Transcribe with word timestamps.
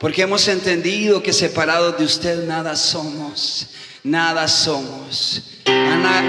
porque 0.00 0.22
hemos 0.22 0.48
entendido 0.48 1.22
que 1.22 1.32
separados 1.32 1.96
de 1.96 2.04
usted 2.04 2.48
nada 2.48 2.74
somos, 2.74 3.68
nada 4.02 4.48
somos. 4.48 5.40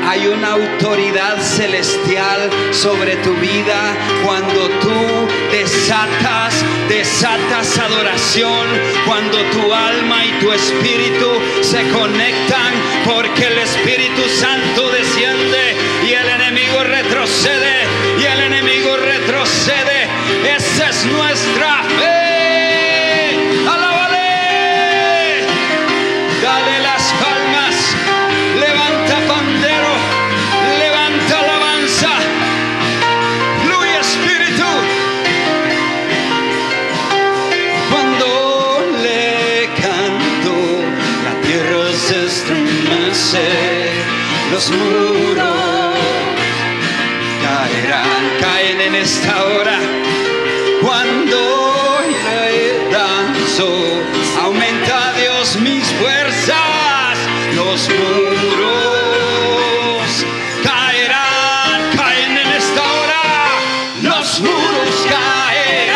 Hay 0.08 0.28
una 0.28 0.52
autoridad 0.52 1.42
celestial 1.42 2.48
sobre 2.72 3.16
tu 3.18 3.34
vida 3.38 3.96
cuando 4.24 4.70
tú 4.82 5.28
desatas, 5.52 6.64
desatas 6.88 7.76
adoración, 7.80 8.68
cuando 9.08 9.38
tu 9.50 9.74
alma 9.74 10.24
y 10.24 10.40
tu 10.40 10.52
espíritu 10.52 11.42
se 11.62 11.90
conectan, 11.90 12.72
porque 13.04 13.48
el 13.48 13.58
Espíritu 13.58 14.22
Santo 14.30 14.92
desciende 14.92 15.76
y 16.08 16.14
el 16.14 16.30
enemigo 16.30 16.84
retrocede, 16.84 17.88
y 18.22 18.26
el 18.26 18.40
enemigo 18.42 18.96
retrocede. 18.96 20.08
Esa 20.56 20.90
es 20.92 21.06
nuestra 21.06 21.85
oscuro 64.56 64.92
sky. 64.92 65.95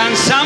descansar. 0.00 0.39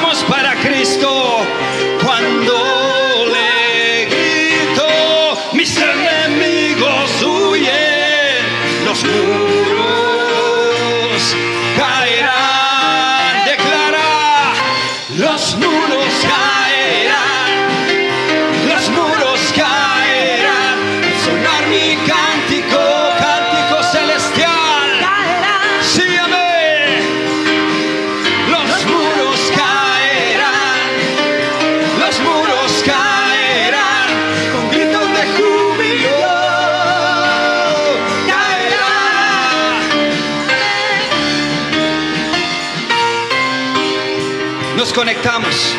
Conectamos, 44.94 45.74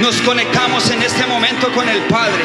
nos 0.00 0.20
conectamos 0.22 0.90
en 0.90 1.00
este 1.02 1.24
momento 1.26 1.72
con 1.72 1.88
el 1.88 2.00
Padre. 2.02 2.42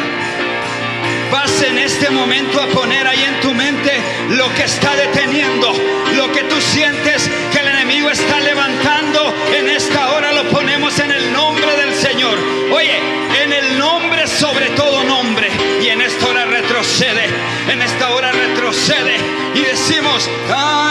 Vas 1.31 1.61
en 1.63 1.79
este 1.79 2.09
momento 2.11 2.61
a 2.61 2.67
poner 2.67 3.05
ahí 3.07 3.23
en 3.23 3.41
tu 3.41 3.53
mente 3.53 3.91
lo 4.29 4.53
que 4.53 4.63
está 4.63 4.95
deteniendo, 4.95 5.73
lo 6.15 6.31
que 6.31 6.43
tú 6.43 6.55
sientes 6.61 7.29
que 7.51 7.59
el 7.59 7.67
enemigo 7.67 8.09
está 8.11 8.39
levantando. 8.39 9.33
En 9.57 9.67
esta 9.69 10.11
hora 10.11 10.31
lo 10.33 10.43
ponemos 10.49 10.97
en 10.99 11.11
el 11.11 11.33
nombre 11.33 11.75
del 11.75 11.93
Señor. 11.95 12.37
Oye, 12.71 12.99
en 13.43 13.51
el 13.51 13.79
nombre 13.79 14.27
sobre 14.27 14.69
todo 14.69 15.03
nombre. 15.03 15.49
Y 15.81 15.87
en 15.87 16.01
esta 16.01 16.27
hora 16.27 16.45
retrocede, 16.45 17.25
en 17.69 17.81
esta 17.81 18.11
hora 18.11 18.31
retrocede. 18.31 19.17
Y 19.55 19.61
decimos, 19.61 20.29
en 20.49 20.86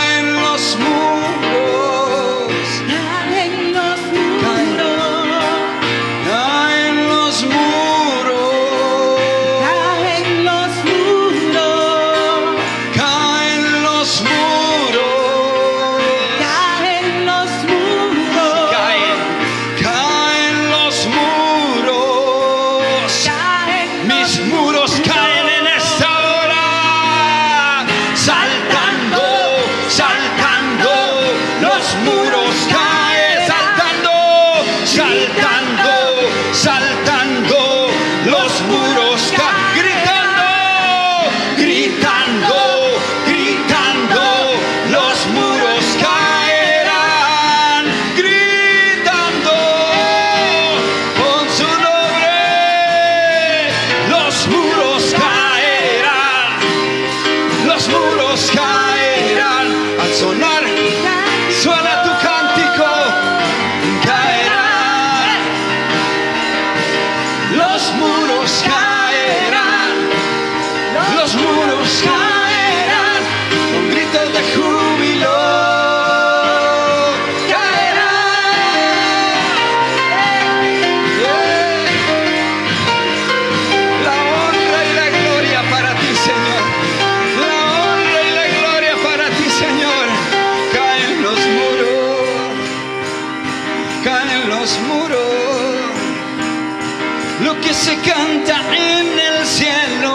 canta 98.44 98.76
en 98.76 99.18
el 99.18 99.46
cielo, 99.46 100.14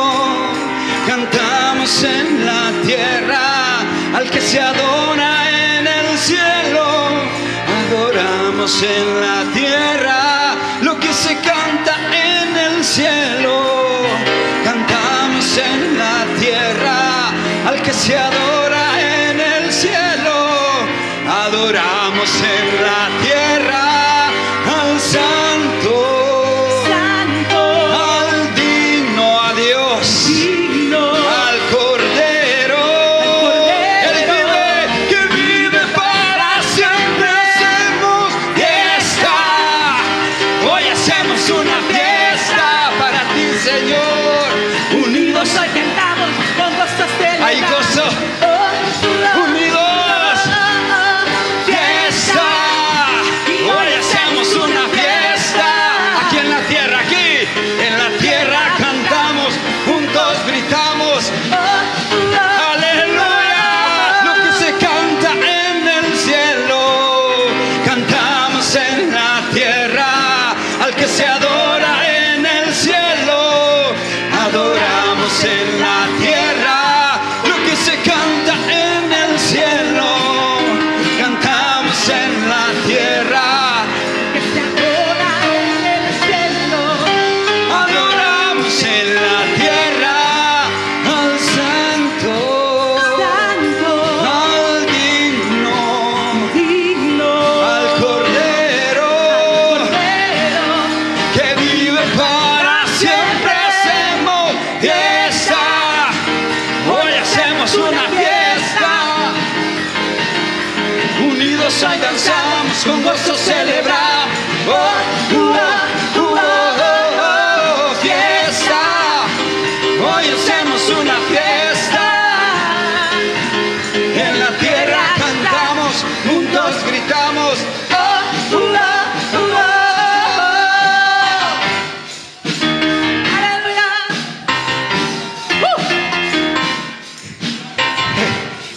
cantamos 1.07 2.03
en 2.03 2.45
la 2.45 2.71
tierra, 2.85 3.79
al 4.15 4.29
que 4.29 4.41
se 4.41 4.59
adora 4.59 5.49
en 5.49 5.87
el 5.87 6.17
cielo, 6.17 6.85
adoramos 7.81 8.83
en 8.83 9.21
la 9.21 9.43
tierra, 9.53 10.55
lo 10.81 10.99
que 10.99 11.11
se 11.13 11.35
canta 11.37 11.95
en 12.11 12.57
el 12.57 12.83
cielo, 12.83 14.05
cantamos 14.63 15.57
en 15.57 15.97
la 15.97 16.25
tierra, 16.39 17.29
al 17.67 17.81
que 17.81 17.93
se 17.93 18.17
adora 18.17 18.83
en 18.99 19.39
el 19.39 19.71
cielo, 19.71 20.37
adoramos 21.27 22.29
en 22.35 22.83
la 22.83 23.07
tierra. 23.07 23.20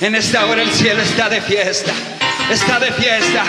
En 0.04 0.14
esta 0.14 0.44
hora 0.44 0.60
el 0.60 0.70
cielo 0.70 1.00
está 1.00 1.30
de 1.30 1.40
fiesta, 1.40 1.90
está 2.50 2.78
de 2.78 2.92
fiesta. 2.92 3.42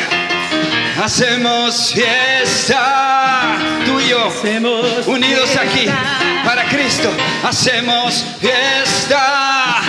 Hacemos 1.04 1.92
fiesta, 1.92 3.58
tú 3.86 4.00
y 4.00 4.08
yo, 4.08 4.26
hacemos 4.26 5.06
unidos 5.06 5.50
aquí 5.58 5.86
para 6.46 6.64
Cristo. 6.70 7.12
Hacemos 7.44 8.24
fiesta. 8.40 9.82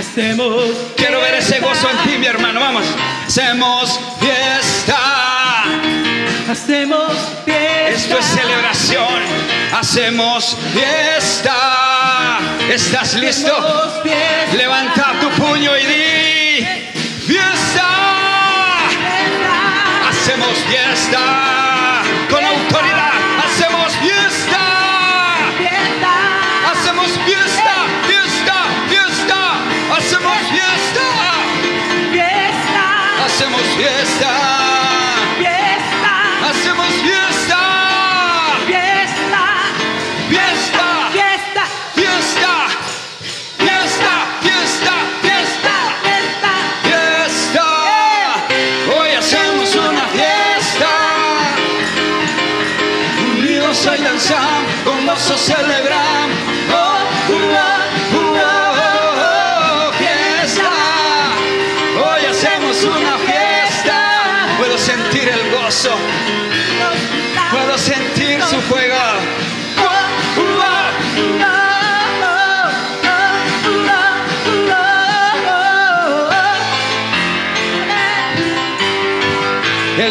Hacemos 0.00 0.64
Quiero 0.96 1.20
ver 1.20 1.34
ese 1.34 1.60
gozo 1.60 1.90
en 1.90 1.98
ti, 2.08 2.16
mi 2.16 2.28
hermano. 2.28 2.60
Vamos. 2.60 2.86
Hacemos 3.26 4.00
fiesta. 4.20 5.64
Hacemos 6.50 7.12
fiesta. 7.44 7.88
Esto 7.90 8.18
es 8.20 8.24
celebración. 8.24 9.20
Hacemos 9.70 10.56
fiesta. 10.72 11.93
¿Estás 12.70 13.14
listo? 13.14 13.52
Levanta 14.56 15.12
tu 15.20 15.28
puño 15.30 15.76
y 15.76 15.86
di, 15.86 16.66
fiesta. 17.26 17.86
Hacemos 20.08 20.56
fiesta 20.68 22.02
con 22.30 22.44
autoridad. 22.44 22.93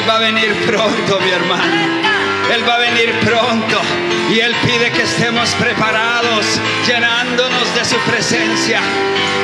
Él 0.04 0.10
va 0.10 0.16
a 0.16 0.20
venir 0.20 0.54
pronto, 0.66 1.20
mi 1.22 1.30
hermano. 1.30 1.64
Él 2.54 2.68
va 2.68 2.76
a 2.76 2.80
venir 2.80 3.10
pronto 3.22 3.80
y 4.30 4.40
Él 4.42 4.54
pide 4.66 4.92
que 4.92 5.04
estemos 5.04 5.50
preparados, 5.52 6.46
llenándonos 6.86 7.74
de 7.74 7.86
su 7.86 7.96
presencia. 8.00 8.82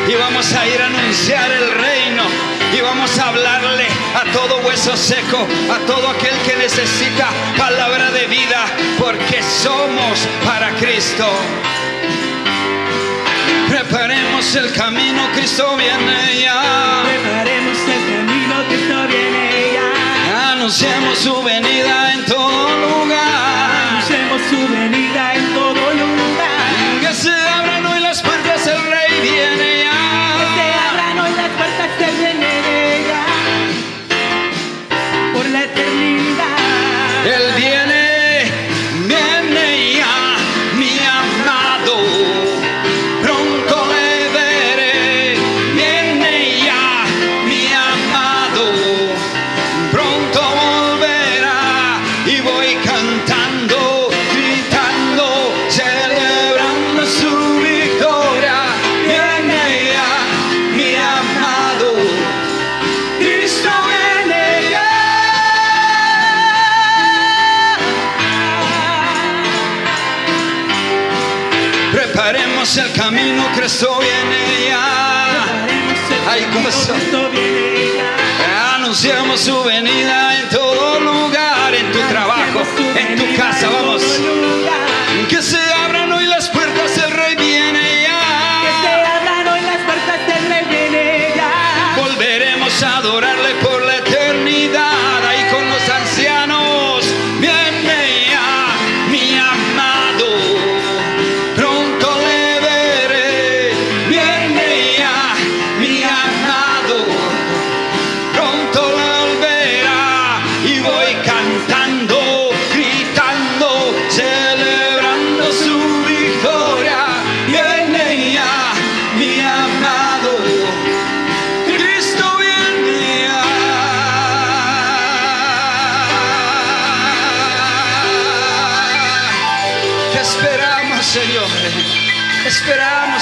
Y 0.05 0.15
vamos 0.15 0.51
a 0.51 0.67
ir 0.67 0.81
a 0.81 0.87
anunciar 0.87 1.49
el 1.49 1.71
reino 1.71 2.23
y 2.77 2.81
vamos 2.81 3.17
a 3.19 3.29
hablarle 3.29 3.87
a 4.13 4.29
todo 4.33 4.57
hueso 4.67 4.97
seco, 4.97 5.47
a 5.73 5.77
todo 5.87 6.09
aquel 6.09 6.35
que 6.39 6.57
necesita 6.57 7.29
palabra 7.57 8.11
de 8.11 8.27
vida, 8.27 8.65
porque 8.99 9.41
somos 9.41 10.27
para 10.45 10.71
Cristo. 10.71 11.25
Preparemos 13.69 14.55
el 14.55 14.73
camino, 14.73 15.21
Cristo 15.33 15.77
viene 15.77 16.41
ya 16.41 17.58
anunciemos 20.69 21.17
su 21.17 21.41
venida 21.41 22.13
en 22.13 22.25
todo 22.25 22.77
lugar. 22.77 23.38
Anunciamos 78.89 79.41
su 79.41 79.63
venida 79.65 80.18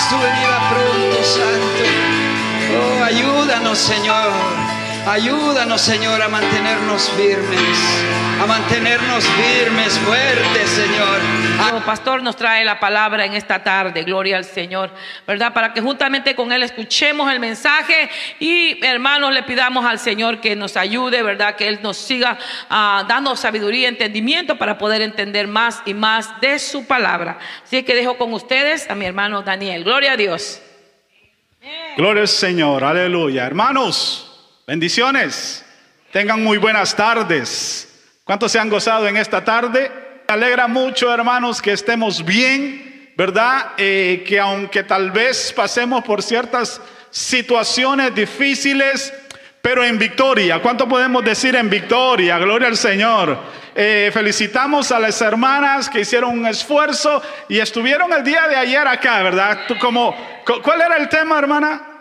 tu 0.09 0.17
venida 0.17 0.59
pronto, 0.69 1.23
Santo. 1.23 1.83
Oh, 2.73 3.03
ayúdanos, 3.03 3.77
Señor. 3.77 4.56
Ayúdanos, 5.07 5.79
Señor, 5.79 6.21
a 6.21 6.27
mantenernos 6.27 7.09
firmes. 7.11 7.79
A 8.41 8.45
mantenernos 8.45 9.25
firmes, 9.25 9.97
fuertes, 9.99 10.69
Señor. 10.69 11.21
Nuestro 11.55 11.85
pastor 11.85 12.21
nos 12.21 12.35
trae 12.35 12.65
la 12.65 12.77
palabra 12.77 13.23
en 13.23 13.33
esta 13.33 13.63
tarde, 13.63 14.03
gloria 14.03 14.35
al 14.35 14.43
Señor, 14.43 14.91
¿verdad? 15.25 15.53
Para 15.53 15.73
que 15.73 15.79
juntamente 15.79 16.35
con 16.35 16.51
Él 16.51 16.61
escuchemos 16.61 17.31
el 17.31 17.39
mensaje 17.39 18.09
y 18.39 18.85
hermanos 18.85 19.31
le 19.31 19.43
pidamos 19.43 19.85
al 19.85 19.97
Señor 19.97 20.41
que 20.41 20.57
nos 20.57 20.75
ayude, 20.75 21.23
¿verdad? 21.23 21.55
Que 21.55 21.69
Él 21.69 21.79
nos 21.81 21.95
siga 21.95 22.37
ah, 22.69 23.05
dando 23.07 23.35
sabiduría 23.37 23.83
y 23.83 23.85
entendimiento 23.85 24.57
para 24.57 24.77
poder 24.77 25.01
entender 25.01 25.47
más 25.47 25.81
y 25.85 25.93
más 25.93 26.39
de 26.41 26.59
su 26.59 26.85
palabra. 26.85 27.39
Así 27.63 27.81
que 27.83 27.95
dejo 27.95 28.17
con 28.17 28.33
ustedes 28.33 28.89
a 28.89 28.93
mi 28.93 29.05
hermano 29.05 29.41
Daniel. 29.41 29.85
Gloria 29.85 30.11
a 30.11 30.17
Dios. 30.17 30.61
Gloria 31.95 32.23
al 32.23 32.27
Señor, 32.27 32.83
aleluya. 32.83 33.45
Hermanos, 33.45 34.26
bendiciones. 34.67 35.63
Tengan 36.11 36.43
muy 36.43 36.57
buenas 36.57 36.93
tardes. 36.95 37.87
¿Cuántos 38.25 38.51
se 38.51 38.59
han 38.59 38.69
gozado 38.69 39.07
en 39.07 39.15
esta 39.17 39.43
tarde? 39.43 39.89
Me 40.27 40.33
alegra 40.33 40.67
mucho, 40.67 41.11
hermanos, 41.13 41.61
que 41.61 41.71
estemos 41.71 42.23
bien, 42.25 43.13
¿verdad? 43.15 43.71
Eh, 43.77 44.25
que 44.27 44.39
aunque 44.39 44.83
tal 44.83 45.11
vez 45.11 45.53
pasemos 45.53 46.03
por 46.03 46.21
ciertas 46.21 46.81
situaciones 47.09 48.13
difíciles, 48.13 49.13
pero 49.61 49.83
en 49.85 49.97
victoria. 49.97 50.61
¿Cuánto 50.61 50.87
podemos 50.87 51.23
decir 51.23 51.55
en 51.55 51.69
victoria? 51.69 52.37
Gloria 52.37 52.67
al 52.67 52.77
Señor. 52.77 53.39
Eh, 53.73 54.09
felicitamos 54.13 54.91
a 54.91 54.99
las 54.99 55.21
hermanas 55.21 55.89
que 55.89 56.01
hicieron 56.01 56.37
un 56.39 56.45
esfuerzo 56.45 57.21
y 57.47 57.59
estuvieron 57.59 58.11
el 58.11 58.23
día 58.23 58.47
de 58.49 58.55
ayer 58.57 58.85
acá, 58.85 59.21
¿verdad? 59.23 59.59
Como, 59.79 60.13
cu- 60.45 60.61
¿Cuál 60.61 60.81
era 60.81 60.97
el 60.97 61.07
tema, 61.07 61.37
hermana? 61.39 61.96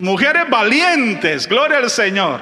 Mujeres 0.00 0.48
valientes, 0.48 1.46
gloria 1.46 1.76
al 1.76 1.90
Señor. 1.90 2.40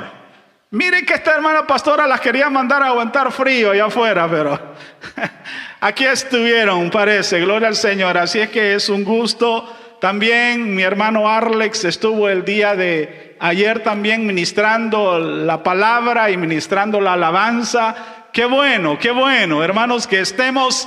Miren 0.70 1.04
que 1.04 1.14
esta 1.14 1.34
hermana 1.34 1.66
pastora 1.66 2.06
las 2.06 2.20
quería 2.20 2.48
mandar 2.48 2.84
a 2.84 2.86
aguantar 2.86 3.32
frío 3.32 3.72
allá 3.72 3.86
afuera, 3.86 4.28
pero 4.30 4.60
aquí 5.80 6.04
estuvieron, 6.04 6.88
parece, 6.88 7.40
gloria 7.40 7.66
al 7.66 7.74
Señor. 7.74 8.16
Así 8.16 8.38
es 8.38 8.50
que 8.50 8.76
es 8.76 8.88
un 8.88 9.02
gusto. 9.02 9.76
También 10.00 10.72
mi 10.72 10.82
hermano 10.82 11.28
Arlex 11.28 11.84
estuvo 11.84 12.28
el 12.28 12.44
día 12.44 12.76
de 12.76 13.34
ayer 13.40 13.82
también 13.82 14.24
ministrando 14.24 15.18
la 15.18 15.60
palabra 15.64 16.30
y 16.30 16.36
ministrando 16.36 17.00
la 17.00 17.14
alabanza. 17.14 18.28
Qué 18.32 18.44
bueno, 18.44 19.00
qué 19.00 19.10
bueno, 19.10 19.64
hermanos, 19.64 20.06
que 20.06 20.20
estemos 20.20 20.86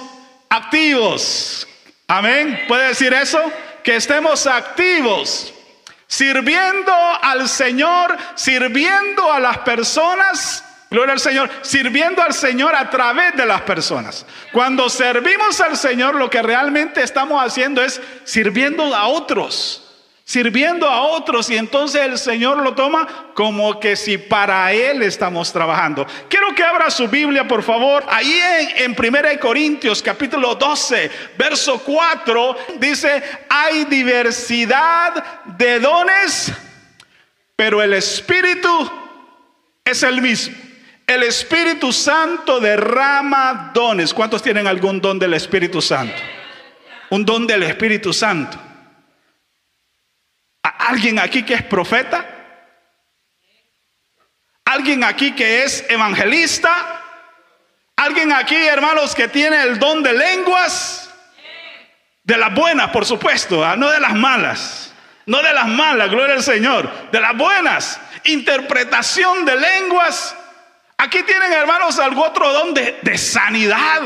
activos. 0.49 1.67
Amén. 2.07 2.61
¿Puede 2.69 2.87
decir 2.87 3.13
eso? 3.13 3.41
Que 3.83 3.97
estemos 3.97 4.47
activos 4.47 5.53
sirviendo 6.11 6.93
al 7.21 7.47
Señor, 7.47 8.17
sirviendo 8.35 9.31
a 9.31 9.39
las 9.39 9.59
personas, 9.59 10.61
gloria 10.89 11.13
al 11.13 11.21
Señor, 11.21 11.49
sirviendo 11.61 12.21
al 12.21 12.33
Señor 12.33 12.75
a 12.75 12.89
través 12.89 13.37
de 13.37 13.45
las 13.45 13.61
personas. 13.61 14.25
Cuando 14.51 14.89
servimos 14.89 15.61
al 15.61 15.77
Señor, 15.77 16.15
lo 16.15 16.29
que 16.29 16.41
realmente 16.41 17.01
estamos 17.01 17.41
haciendo 17.41 17.81
es 17.81 18.01
sirviendo 18.25 18.93
a 18.93 19.07
otros. 19.07 19.80
Sirviendo 20.31 20.87
a 20.87 21.01
otros 21.01 21.49
y 21.49 21.57
entonces 21.57 22.01
el 22.03 22.17
Señor 22.17 22.63
lo 22.63 22.73
toma 22.73 23.33
como 23.33 23.81
que 23.81 23.97
si 23.97 24.17
para 24.17 24.71
Él 24.71 25.03
estamos 25.03 25.51
trabajando. 25.51 26.07
Quiero 26.29 26.55
que 26.55 26.63
abra 26.63 26.89
su 26.89 27.09
Biblia, 27.09 27.45
por 27.45 27.61
favor. 27.63 28.05
Ahí 28.07 28.41
en, 28.77 28.95
en 28.97 29.15
1 29.15 29.39
Corintios 29.41 30.01
capítulo 30.01 30.55
12, 30.55 31.11
verso 31.37 31.79
4, 31.83 32.57
dice, 32.79 33.21
hay 33.49 33.83
diversidad 33.83 35.43
de 35.43 35.81
dones, 35.81 36.53
pero 37.57 37.81
el 37.81 37.91
Espíritu 37.91 38.89
es 39.83 40.01
el 40.01 40.21
mismo. 40.21 40.55
El 41.07 41.23
Espíritu 41.23 41.91
Santo 41.91 42.61
derrama 42.61 43.71
dones. 43.73 44.13
¿Cuántos 44.13 44.41
tienen 44.41 44.65
algún 44.65 45.01
don 45.01 45.19
del 45.19 45.33
Espíritu 45.33 45.81
Santo? 45.81 46.15
Un 47.09 47.25
don 47.25 47.45
del 47.45 47.63
Espíritu 47.63 48.13
Santo. 48.13 48.70
¿A- 50.91 50.93
¿Alguien 50.93 51.19
aquí 51.19 51.43
que 51.43 51.53
es 51.53 51.63
profeta? 51.63 52.25
¿Alguien 54.65 55.03
aquí 55.03 55.33
que 55.33 55.63
es 55.63 55.85
evangelista? 55.89 57.01
¿Alguien 57.95 58.31
aquí, 58.33 58.55
hermanos, 58.55 59.15
que 59.15 59.27
tiene 59.29 59.61
el 59.63 59.79
don 59.79 60.03
de 60.03 60.11
lenguas? 60.13 61.09
De 62.23 62.37
las 62.37 62.53
buenas, 62.53 62.89
por 62.91 63.05
supuesto, 63.05 63.63
¿ah? 63.65 63.75
no 63.75 63.89
de 63.89 63.99
las 63.99 64.13
malas. 64.13 64.93
No 65.25 65.41
de 65.41 65.53
las 65.53 65.67
malas, 65.67 66.09
gloria 66.09 66.35
al 66.35 66.43
Señor. 66.43 66.89
De 67.11 67.19
las 67.19 67.35
buenas. 67.37 67.99
Interpretación 68.25 69.45
de 69.45 69.55
lenguas. 69.55 70.35
Aquí 70.97 71.23
tienen, 71.23 71.53
hermanos, 71.53 71.99
algún 71.99 72.23
otro 72.27 72.51
don 72.51 72.73
de, 72.73 72.99
de 73.01 73.17
sanidad. 73.17 74.01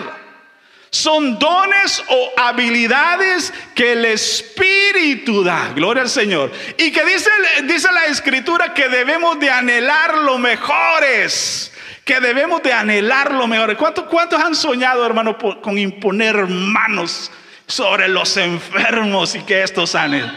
Son 0.89 1.37
dones 1.39 2.03
o 2.07 2.31
habilidades 2.37 3.53
que 3.73 3.93
el 3.93 4.05
Espíritu 4.05 5.43
da. 5.43 5.71
Gloria 5.75 6.03
al 6.03 6.09
Señor. 6.09 6.51
Y 6.77 6.91
que 6.91 7.03
dice, 7.03 7.29
dice 7.63 7.91
la 7.91 8.05
Escritura 8.05 8.73
que 8.73 8.87
debemos 8.87 9.39
de 9.39 9.49
anhelar 9.49 10.17
lo 10.19 10.37
mejores. 10.37 11.71
Que 12.05 12.19
debemos 12.19 12.61
de 12.63 12.71
anhelar 12.71 13.33
lo 13.33 13.47
mejores. 13.47 13.77
¿Cuántos, 13.77 14.05
cuántos 14.05 14.41
han 14.41 14.55
soñado, 14.55 15.05
hermano, 15.05 15.37
con 15.37 15.77
imponer 15.77 16.47
manos 16.47 17.31
sobre 17.67 18.07
los 18.07 18.37
enfermos 18.37 19.35
y 19.35 19.41
que 19.41 19.63
estos 19.63 19.91
sanen? 19.91 20.31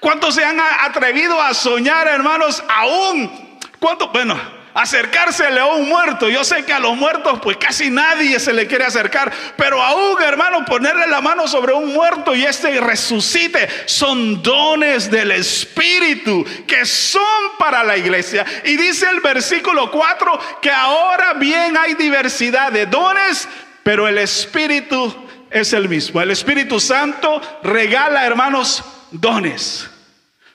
¿Cuántos 0.00 0.34
se 0.34 0.44
han 0.44 0.58
atrevido 0.58 1.40
a 1.40 1.54
soñar, 1.54 2.08
hermanos, 2.08 2.64
aún? 2.68 3.58
¿Cuántos? 3.78 4.10
Bueno, 4.10 4.61
acercársele 4.74 5.60
a 5.60 5.66
un 5.66 5.88
muerto. 5.88 6.28
Yo 6.28 6.44
sé 6.44 6.64
que 6.64 6.72
a 6.72 6.78
los 6.78 6.96
muertos, 6.96 7.40
pues 7.42 7.56
casi 7.56 7.90
nadie 7.90 8.38
se 8.40 8.52
le 8.52 8.66
quiere 8.66 8.84
acercar. 8.84 9.32
Pero 9.56 9.82
aún, 9.82 10.20
hermano, 10.22 10.64
ponerle 10.64 11.06
la 11.06 11.20
mano 11.20 11.46
sobre 11.48 11.72
un 11.72 11.92
muerto 11.92 12.34
y 12.34 12.44
este 12.44 12.80
resucite 12.80 13.68
son 13.86 14.42
dones 14.42 15.10
del 15.10 15.30
Espíritu 15.32 16.44
que 16.66 16.84
son 16.84 17.22
para 17.58 17.84
la 17.84 17.96
iglesia. 17.96 18.44
Y 18.64 18.76
dice 18.76 19.08
el 19.10 19.20
versículo 19.20 19.90
4 19.90 20.60
que 20.60 20.70
ahora 20.70 21.34
bien 21.34 21.76
hay 21.76 21.94
diversidad 21.94 22.72
de 22.72 22.86
dones, 22.86 23.48
pero 23.82 24.08
el 24.08 24.18
Espíritu 24.18 25.14
es 25.50 25.72
el 25.72 25.88
mismo. 25.88 26.20
El 26.20 26.30
Espíritu 26.30 26.80
Santo 26.80 27.40
regala, 27.62 28.24
hermanos, 28.24 28.84
dones. 29.10 29.88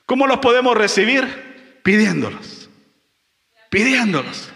¿Cómo 0.06 0.26
los 0.26 0.40
podemos 0.40 0.76
recibir? 0.76 1.82
Pidiéndolos 1.84 2.57
pidiéndolos. 3.70 4.50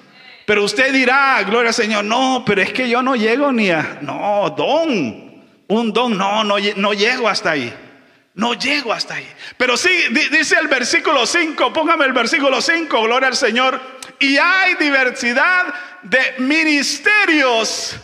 Pero 0.46 0.64
usted 0.64 0.92
dirá, 0.92 1.42
gloria 1.44 1.70
al 1.70 1.74
Señor, 1.74 2.04
no, 2.06 2.44
pero 2.46 2.62
es 2.62 2.74
que 2.74 2.90
yo 2.90 3.02
no 3.02 3.16
llego 3.16 3.52
ni 3.52 3.70
a, 3.70 4.00
no, 4.02 4.54
don, 4.58 5.44
un 5.68 5.94
don, 5.94 6.18
no, 6.18 6.44
no, 6.44 6.58
lle- 6.60 6.76
no 6.76 6.94
llego 6.94 7.30
hasta 7.30 7.52
ahí. 7.52 7.74
No 8.34 8.54
llego 8.54 8.94
hasta 8.94 9.16
ahí. 9.16 9.28
Pero 9.58 9.76
sí, 9.78 9.90
di- 10.10 10.30
dice 10.30 10.56
el 10.60 10.68
versículo 10.68 11.26
5, 11.26 11.74
póngame 11.74 12.06
el 12.06 12.14
versículo 12.14 12.62
5, 12.62 13.04
gloria 13.04 13.28
al 13.28 13.36
Señor. 13.36 13.80
Y 14.20 14.38
hay 14.38 14.76
diversidad 14.76 15.74
de 16.04 16.20
ministerios, 16.40 17.96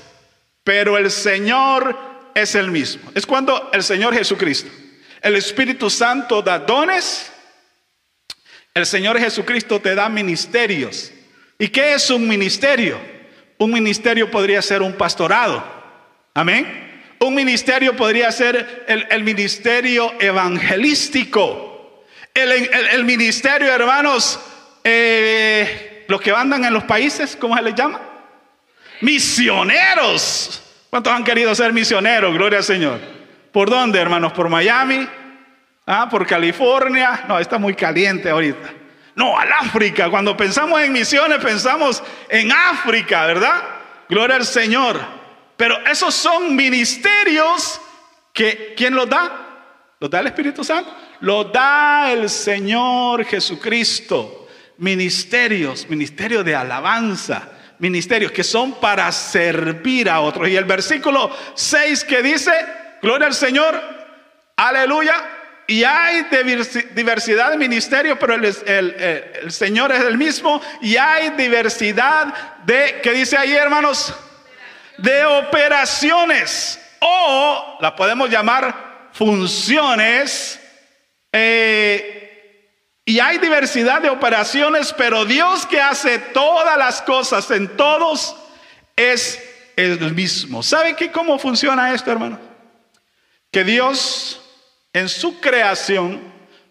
pero 0.63 0.97
el 0.97 1.09
Señor 1.11 1.97
es 2.35 2.55
el 2.55 2.69
mismo. 2.71 3.09
Es 3.15 3.25
cuando 3.25 3.69
el 3.73 3.83
Señor 3.83 4.13
Jesucristo, 4.13 4.69
el 5.21 5.35
Espíritu 5.35 5.89
Santo 5.89 6.41
da 6.41 6.59
dones, 6.59 7.31
El 8.77 8.85
Señor 8.85 9.17
Jesucristo 9.19 9.81
te 9.81 9.95
da 9.95 10.07
ministerios. 10.07 11.11
¿Y 11.57 11.69
qué 11.69 11.95
es 11.95 12.11
un 12.11 12.27
ministerio? 12.27 12.99
Un 13.57 13.73
ministerio 13.73 14.29
podría 14.29 14.61
ser 14.61 14.83
un 14.83 14.93
pastorado. 14.93 15.65
Amén. 16.35 17.01
Un 17.17 17.33
ministerio 17.33 17.95
podría 17.95 18.31
ser 18.31 18.85
el, 18.87 19.23
ministerio 19.23 20.13
evangelístico. 20.19 22.05
El, 22.35 23.03
ministerio, 23.03 23.73
hermanos, 23.73 24.39
eh, 24.83 26.05
los 26.07 26.21
que 26.21 26.29
andan 26.29 26.63
en 26.63 26.71
los 26.75 26.83
países, 26.83 27.35
¿cómo 27.35 27.57
se 27.57 27.63
les 27.63 27.73
llama? 27.73 27.99
Misioneros. 29.01 30.61
¿Cuántos 30.91 31.13
han 31.13 31.23
querido 31.23 31.55
ser 31.55 31.73
misioneros? 31.73 32.31
Gloria 32.31 32.59
al 32.59 32.63
Señor. 32.63 32.99
¿Por 33.51 33.71
dónde, 33.71 33.97
hermanos? 33.97 34.33
¿Por 34.33 34.49
Miami? 34.49 35.07
¿Ah, 35.89 36.09
¿Por 36.09 36.27
California? 36.27 37.23
No, 37.29 37.39
está 37.39 37.57
muy 37.57 37.73
caliente 37.73 38.29
ahorita. 38.29 38.73
No, 39.15 39.39
al 39.39 39.49
África. 39.53 40.09
Cuando 40.09 40.35
pensamos 40.35 40.81
en 40.81 40.91
misiones, 40.91 41.37
pensamos 41.37 42.03
en 42.27 42.51
África, 42.51 43.25
¿verdad? 43.25 43.63
Gloria 44.09 44.35
al 44.35 44.45
Señor. 44.45 44.99
Pero 45.55 45.77
esos 45.87 46.13
son 46.13 46.57
ministerios 46.57 47.79
que, 48.33 48.73
¿quién 48.75 48.95
los 48.95 49.09
da? 49.09 49.31
¿Los 49.97 50.09
da 50.09 50.19
el 50.19 50.27
Espíritu 50.27 50.61
Santo? 50.61 50.93
Los 51.21 51.53
da 51.53 52.11
el 52.11 52.29
Señor 52.29 53.23
Jesucristo. 53.23 54.49
Ministerios, 54.79 55.89
ministerio 55.89 56.43
de 56.43 56.53
alabanza, 56.53 57.49
ministerios 57.79 58.33
que 58.33 58.43
son 58.43 58.73
para 58.73 59.09
servir 59.13 60.09
a 60.09 60.19
otros. 60.19 60.49
Y 60.49 60.57
el 60.57 60.65
versículo 60.65 61.31
6 61.55 62.03
que 62.03 62.21
dice, 62.21 62.51
gloria 63.01 63.27
al 63.27 63.33
Señor, 63.33 63.81
aleluya, 64.57 65.36
y 65.67 65.83
hay 65.83 66.27
diversidad 66.93 67.51
de 67.51 67.57
ministerios, 67.57 68.17
pero 68.19 68.35
el, 68.35 69.51
Señor 69.51 69.91
es 69.91 70.01
el 70.01 70.17
mismo, 70.17 70.61
y 70.81 70.97
hay 70.97 71.31
diversidad 71.31 72.33
de, 72.63 72.99
¿qué 73.03 73.11
dice 73.11 73.37
ahí 73.37 73.53
hermanos? 73.53 74.13
de 74.97 75.25
operaciones 75.25 76.79
o 76.99 77.77
la 77.79 77.95
podemos 77.95 78.29
llamar 78.29 79.09
funciones. 79.13 80.59
Eh, 81.31 82.13
y 83.05 83.19
hay 83.19 83.37
diversidad 83.37 84.01
de 84.01 84.09
operaciones, 84.09 84.93
pero 84.93 85.23
Dios 85.23 85.65
que 85.65 85.79
hace 85.79 86.19
todas 86.19 86.77
las 86.77 87.01
cosas 87.01 87.49
en 87.51 87.77
todos 87.77 88.35
es 88.95 89.41
el 89.75 90.13
mismo. 90.13 90.61
¿Sabe 90.61 90.95
qué 90.95 91.11
cómo 91.11 91.39
funciona 91.39 91.93
esto, 91.93 92.11
hermano? 92.11 92.39
Que 93.51 93.63
Dios 93.63 94.41
en 94.93 95.09
su 95.09 95.39
creación, 95.39 96.19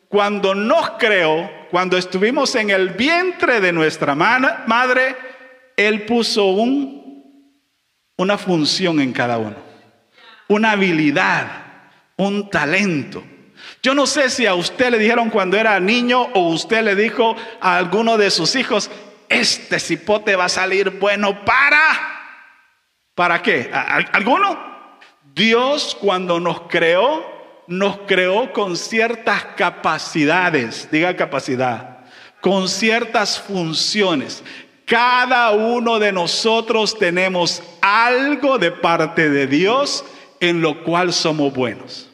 cuando 0.08 0.54
nos 0.54 0.90
creó, 0.98 1.50
cuando 1.70 1.96
estuvimos 1.96 2.54
en 2.54 2.70
el 2.70 2.90
vientre 2.90 3.60
de 3.60 3.72
nuestra 3.72 4.14
madre, 4.14 5.16
Él 5.76 6.04
puso 6.04 6.46
un 6.46 6.96
una 8.16 8.38
función 8.38 9.00
en 9.00 9.12
cada 9.12 9.38
uno, 9.38 9.56
una 10.48 10.72
habilidad, 10.72 11.64
un 12.16 12.50
talento. 12.50 13.22
Yo 13.82 13.94
no 13.94 14.06
sé 14.06 14.30
si 14.30 14.46
a 14.46 14.54
usted 14.54 14.90
le 14.90 14.98
dijeron 14.98 15.30
cuando 15.30 15.56
era 15.56 15.78
niño 15.80 16.22
o 16.34 16.48
usted 16.48 16.82
le 16.82 16.94
dijo 16.94 17.36
a 17.60 17.76
alguno 17.76 18.16
de 18.16 18.30
sus 18.30 18.56
hijos, 18.56 18.90
este 19.28 19.78
cipote 19.78 20.36
va 20.36 20.46
a 20.46 20.50
salir 20.50 20.90
bueno 20.90 21.44
para... 21.44 22.14
¿Para 23.14 23.40
qué? 23.40 23.70
¿Alguno? 24.12 24.58
Dios 25.34 25.96
cuando 25.98 26.38
nos 26.38 26.62
creó, 26.62 27.24
nos 27.66 27.98
creó 28.06 28.52
con 28.52 28.76
ciertas 28.76 29.44
capacidades, 29.56 30.88
diga 30.90 31.16
capacidad, 31.16 31.98
con 32.40 32.68
ciertas 32.68 33.40
funciones. 33.40 34.44
Cada 34.84 35.50
uno 35.50 35.98
de 35.98 36.12
nosotros 36.12 36.96
tenemos 36.96 37.62
algo 37.80 38.58
de 38.58 38.70
parte 38.70 39.28
de 39.28 39.46
Dios 39.46 40.04
en 40.38 40.60
lo 40.60 40.84
cual 40.84 41.12
somos 41.12 41.52
buenos. 41.52 42.08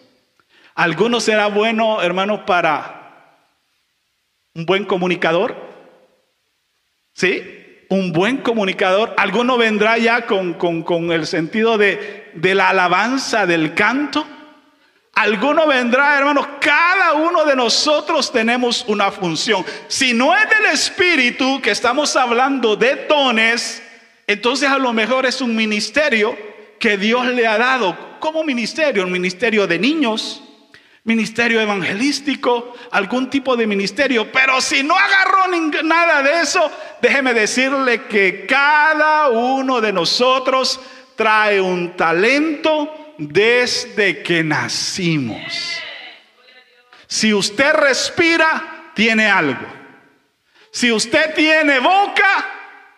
Algunos 0.74 1.24
será 1.24 1.48
bueno, 1.48 2.00
hermanos, 2.00 2.40
para 2.46 3.02
un 4.54 4.64
buen 4.64 4.84
comunicador. 4.84 5.54
¿Sí? 7.12 7.84
Un 7.90 8.12
buen 8.12 8.38
comunicador. 8.38 9.14
Alguno 9.18 9.58
vendrá 9.58 9.98
ya 9.98 10.26
con, 10.26 10.54
con 10.54 11.12
el 11.12 11.26
sentido 11.26 11.76
de, 11.76 12.30
de 12.34 12.54
la 12.54 12.70
alabanza, 12.70 13.44
del 13.44 13.74
canto. 13.74 14.26
Alguno 15.14 15.66
vendrá, 15.66 16.16
hermanos, 16.18 16.46
cada 16.58 17.12
uno 17.12 17.44
de 17.44 17.54
nosotros 17.54 18.32
tenemos 18.32 18.84
una 18.88 19.10
función. 19.10 19.64
Si 19.86 20.14
no 20.14 20.34
es 20.34 20.48
del 20.48 20.72
Espíritu, 20.72 21.60
que 21.60 21.70
estamos 21.70 22.16
hablando 22.16 22.76
de 22.76 23.06
dones, 23.06 23.82
entonces 24.26 24.70
a 24.70 24.78
lo 24.78 24.92
mejor 24.94 25.26
es 25.26 25.42
un 25.42 25.54
ministerio 25.54 26.36
que 26.78 26.96
Dios 26.96 27.26
le 27.26 27.46
ha 27.46 27.58
dado. 27.58 28.18
como 28.20 28.42
ministerio? 28.42 29.04
Un 29.04 29.12
ministerio 29.12 29.66
de 29.66 29.78
niños, 29.78 30.42
ministerio 31.04 31.60
evangelístico, 31.60 32.72
algún 32.90 33.28
tipo 33.28 33.56
de 33.56 33.66
ministerio. 33.66 34.32
Pero 34.32 34.60
si 34.60 34.82
no 34.82 34.96
agarró 34.96 35.42
nada 35.82 36.22
de 36.22 36.40
eso, 36.40 36.70
déjeme 37.02 37.34
decirle 37.34 38.04
que 38.04 38.46
cada 38.46 39.28
uno 39.28 39.80
de 39.80 39.92
nosotros 39.92 40.80
trae 41.16 41.60
un 41.60 41.96
talento 41.96 43.01
desde 43.18 44.22
que 44.22 44.42
nacimos. 44.42 45.82
Si 47.06 47.34
usted 47.34 47.74
respira, 47.74 48.90
tiene 48.94 49.26
algo. 49.26 49.66
Si 50.70 50.90
usted 50.90 51.34
tiene 51.34 51.78
boca, 51.78 52.48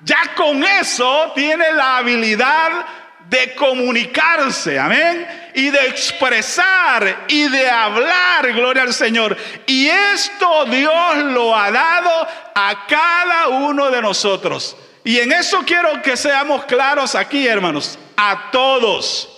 ya 0.01 0.35
con 0.37 0.63
eso 0.63 1.33
tiene 1.35 1.73
la 1.73 1.97
habilidad 1.97 2.87
de 3.29 3.55
comunicarse, 3.55 4.79
amén, 4.79 5.27
y 5.55 5.71
de 5.71 5.89
expresar 5.89 7.25
y 7.27 7.49
de 7.49 7.69
hablar, 7.69 8.53
gloria 8.53 8.83
al 8.83 8.95
Señor. 8.95 9.37
Y 9.67 9.89
esto 9.89 10.67
Dios 10.67 11.17
lo 11.33 11.57
ha 11.57 11.71
dado 11.71 12.29
a 12.55 12.87
cada 12.87 13.49
uno 13.49 13.91
de 13.91 14.03
nosotros. 14.03 14.77
Y 15.03 15.19
en 15.19 15.33
eso 15.33 15.63
quiero 15.67 16.01
que 16.03 16.17
seamos 16.17 16.65
claros 16.67 17.15
aquí, 17.15 17.47
hermanos, 17.47 17.99
a 18.17 18.51
todos 18.53 19.34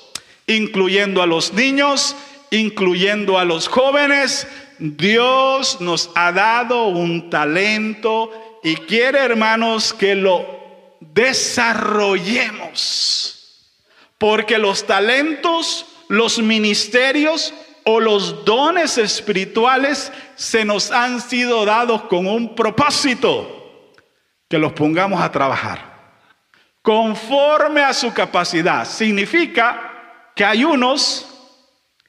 incluyendo 0.47 1.23
a 1.23 1.27
los 1.27 1.53
niños, 1.53 2.17
incluyendo 2.51 3.39
a 3.39 3.45
los 3.45 3.69
jóvenes. 3.69 4.49
Dios 4.79 5.81
nos 5.81 6.11
ha 6.15 6.33
dado 6.33 6.87
un 6.87 7.31
talento 7.31 8.31
y 8.63 8.77
quiere, 8.77 9.21
hermanos, 9.21 9.93
que 9.93 10.15
lo 10.15 10.47
desarrollemos. 11.01 13.33
Porque 14.19 14.59
los 14.59 14.87
talentos, 14.87 15.87
los 16.09 16.39
ministerios 16.39 17.53
o 17.85 18.01
los 18.01 18.45
dones 18.45 18.99
espirituales 18.99 20.13
se 20.35 20.65
nos 20.65 20.91
han 20.91 21.21
sido 21.21 21.65
dados 21.65 22.03
con 22.03 22.27
un 22.27 22.55
propósito, 22.55 23.93
que 24.49 24.59
los 24.59 24.73
pongamos 24.73 25.21
a 25.21 25.31
trabajar 25.31 25.97
conforme 26.87 27.83
a 27.83 27.93
su 27.93 28.15
capacidad. 28.15 28.85
Significa 28.85 29.86
que 30.37 30.45
hay 30.45 30.65
unos 30.65 31.27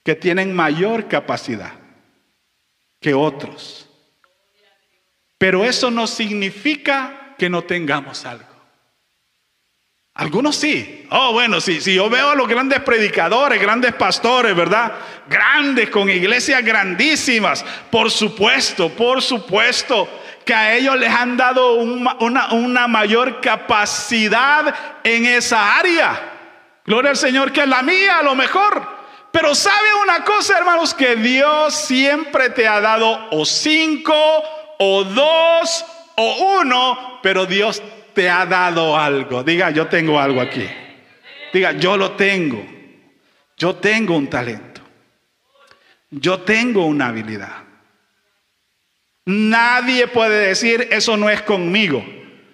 que 0.03 0.13
tienen 0.13 0.53
mayor 0.53 1.07
capacidad 1.07 1.71
que 2.99 3.13
otros. 3.13 3.87
Pero 5.37 5.63
eso 5.63 5.89
no 5.89 6.07
significa 6.07 7.35
que 7.37 7.49
no 7.49 7.63
tengamos 7.63 8.25
algo. 8.25 8.45
Algunos 10.13 10.57
sí. 10.57 11.07
Oh, 11.09 11.31
bueno, 11.31 11.61
sí, 11.61 11.79
si 11.79 11.95
yo 11.95 12.09
veo 12.09 12.31
a 12.31 12.35
los 12.35 12.49
grandes 12.49 12.81
predicadores, 12.81 13.61
grandes 13.61 13.93
pastores, 13.93 14.53
¿verdad? 14.53 14.93
Grandes, 15.29 15.89
con 15.89 16.09
iglesias 16.09 16.65
grandísimas. 16.65 17.63
Por 17.89 18.11
supuesto, 18.11 18.89
por 18.89 19.21
supuesto 19.21 20.09
que 20.43 20.53
a 20.53 20.75
ellos 20.75 20.97
les 20.97 21.11
han 21.11 21.37
dado 21.37 21.75
una, 21.75 22.51
una 22.51 22.87
mayor 22.89 23.39
capacidad 23.39 24.99
en 25.05 25.25
esa 25.25 25.77
área. 25.77 26.36
Gloria 26.87 27.11
al 27.11 27.17
Señor, 27.17 27.51
que 27.51 27.61
es 27.61 27.67
la 27.67 27.81
mía 27.81 28.19
a 28.19 28.23
lo 28.23 28.33
mejor. 28.33 28.81
Pero 29.29 29.53
sabe 29.53 29.89
una 30.01 30.23
cosa, 30.23 30.57
hermanos, 30.57 30.93
que 30.93 31.17
Dios 31.17 31.75
siempre 31.75 32.49
te 32.49 32.65
ha 32.65 32.79
dado 32.79 33.27
o 33.31 33.45
cinco, 33.45 34.15
o 34.79 35.03
dos, 35.03 35.85
o 36.15 36.59
uno, 36.61 37.19
pero 37.21 37.45
Dios 37.45 37.83
te 38.13 38.29
ha 38.29 38.45
dado 38.45 38.97
algo. 38.97 39.43
Diga, 39.43 39.69
yo 39.69 39.87
tengo 39.87 40.17
algo 40.17 40.39
aquí. 40.39 40.65
Diga, 41.53 41.73
yo 41.73 41.97
lo 41.97 42.11
tengo. 42.11 42.65
Yo 43.57 43.75
tengo 43.75 44.15
un 44.15 44.29
talento. 44.29 44.81
Yo 46.09 46.39
tengo 46.39 46.85
una 46.85 47.07
habilidad. 47.07 47.63
Nadie 49.25 50.07
puede 50.07 50.47
decir, 50.47 50.87
eso 50.89 51.17
no 51.17 51.29
es 51.29 51.41
conmigo. 51.41 52.03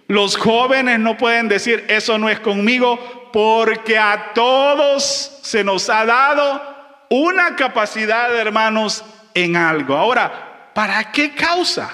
Los 0.08 0.38
jóvenes 0.38 0.98
no 1.00 1.18
pueden 1.18 1.50
decir, 1.50 1.86
eso 1.88 2.18
no 2.18 2.30
es 2.30 2.40
conmigo, 2.40 3.23
porque 3.34 3.98
a 3.98 4.32
todos 4.36 5.40
se 5.42 5.64
nos 5.64 5.90
ha 5.90 6.06
dado 6.06 6.62
una 7.10 7.56
capacidad, 7.56 8.34
hermanos, 8.38 9.04
en 9.34 9.56
algo. 9.56 9.98
Ahora, 9.98 10.70
¿para 10.76 11.12
qué 11.12 11.34
causa? 11.34 11.90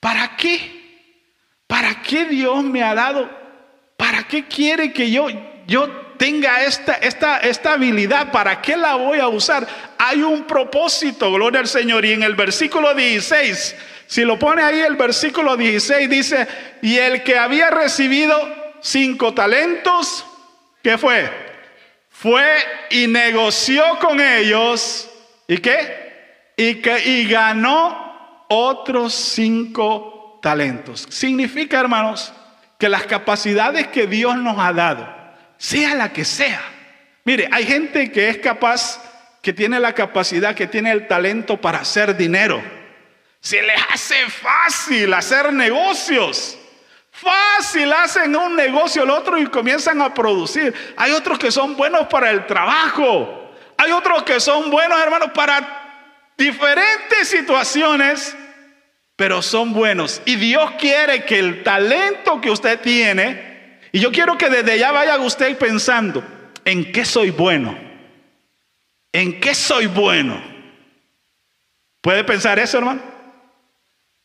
¿Para 0.00 0.34
qué? 0.34 1.12
¿Para 1.66 2.00
qué 2.00 2.24
Dios 2.24 2.64
me 2.64 2.82
ha 2.82 2.94
dado? 2.94 3.28
¿Para 3.98 4.22
qué 4.22 4.46
quiere 4.46 4.94
que 4.94 5.10
yo, 5.10 5.28
yo 5.66 5.90
tenga 6.16 6.62
esta, 6.62 6.94
esta, 6.94 7.36
esta 7.40 7.74
habilidad? 7.74 8.32
¿Para 8.32 8.62
qué 8.62 8.78
la 8.78 8.94
voy 8.94 9.18
a 9.18 9.28
usar? 9.28 9.68
Hay 9.98 10.22
un 10.22 10.44
propósito, 10.44 11.30
gloria 11.32 11.60
al 11.60 11.68
Señor. 11.68 12.06
Y 12.06 12.12
en 12.12 12.22
el 12.22 12.34
versículo 12.34 12.94
16, 12.94 13.76
si 14.06 14.24
lo 14.24 14.38
pone 14.38 14.62
ahí 14.62 14.80
el 14.80 14.96
versículo 14.96 15.54
16, 15.54 16.08
dice, 16.08 16.48
y 16.80 16.96
el 16.96 17.22
que 17.24 17.36
había 17.36 17.68
recibido 17.68 18.40
cinco 18.80 19.34
talentos, 19.34 20.24
¿qué 20.86 20.96
fue? 20.96 21.28
Fue 22.10 22.46
y 22.90 23.08
negoció 23.08 23.98
con 23.98 24.20
ellos. 24.20 25.10
¿Y 25.48 25.58
qué? 25.58 26.52
Y, 26.56 26.76
que, 26.76 27.04
y 27.04 27.26
ganó 27.26 28.46
otros 28.48 29.12
cinco 29.12 30.38
talentos. 30.40 31.04
Significa, 31.10 31.80
hermanos, 31.80 32.32
que 32.78 32.88
las 32.88 33.02
capacidades 33.02 33.88
que 33.88 34.06
Dios 34.06 34.36
nos 34.36 34.60
ha 34.60 34.72
dado, 34.72 35.12
sea 35.58 35.96
la 35.96 36.12
que 36.12 36.24
sea. 36.24 36.62
Mire, 37.24 37.48
hay 37.50 37.66
gente 37.66 38.12
que 38.12 38.28
es 38.28 38.38
capaz, 38.38 39.02
que 39.42 39.52
tiene 39.52 39.80
la 39.80 39.92
capacidad, 39.92 40.54
que 40.54 40.68
tiene 40.68 40.92
el 40.92 41.08
talento 41.08 41.60
para 41.60 41.80
hacer 41.80 42.16
dinero. 42.16 42.62
Se 43.40 43.60
les 43.60 43.82
hace 43.92 44.14
fácil 44.28 45.12
hacer 45.14 45.52
negocios. 45.52 46.56
Fácil, 47.16 47.90
hacen 47.94 48.36
un 48.36 48.54
negocio 48.54 49.02
el 49.02 49.08
otro 49.08 49.38
y 49.38 49.46
comienzan 49.46 50.02
a 50.02 50.12
producir. 50.12 50.74
Hay 50.98 51.12
otros 51.12 51.38
que 51.38 51.50
son 51.50 51.74
buenos 51.74 52.08
para 52.08 52.30
el 52.30 52.46
trabajo. 52.46 53.54
Hay 53.78 53.90
otros 53.90 54.22
que 54.24 54.38
son 54.38 54.70
buenos, 54.70 55.00
hermanos, 55.00 55.30
para 55.34 56.34
diferentes 56.36 57.26
situaciones, 57.26 58.36
pero 59.16 59.40
son 59.40 59.72
buenos. 59.72 60.20
Y 60.26 60.36
Dios 60.36 60.72
quiere 60.78 61.24
que 61.24 61.38
el 61.38 61.62
talento 61.62 62.38
que 62.38 62.50
usted 62.50 62.80
tiene, 62.80 63.80
y 63.92 64.00
yo 64.00 64.12
quiero 64.12 64.36
que 64.36 64.50
desde 64.50 64.78
ya 64.78 64.92
vaya 64.92 65.16
usted 65.16 65.56
pensando, 65.56 66.22
¿en 66.66 66.92
qué 66.92 67.06
soy 67.06 67.30
bueno? 67.30 67.78
¿En 69.10 69.40
qué 69.40 69.54
soy 69.54 69.86
bueno? 69.86 70.38
¿Puede 72.02 72.24
pensar 72.24 72.58
eso, 72.58 72.76
hermano? 72.76 73.00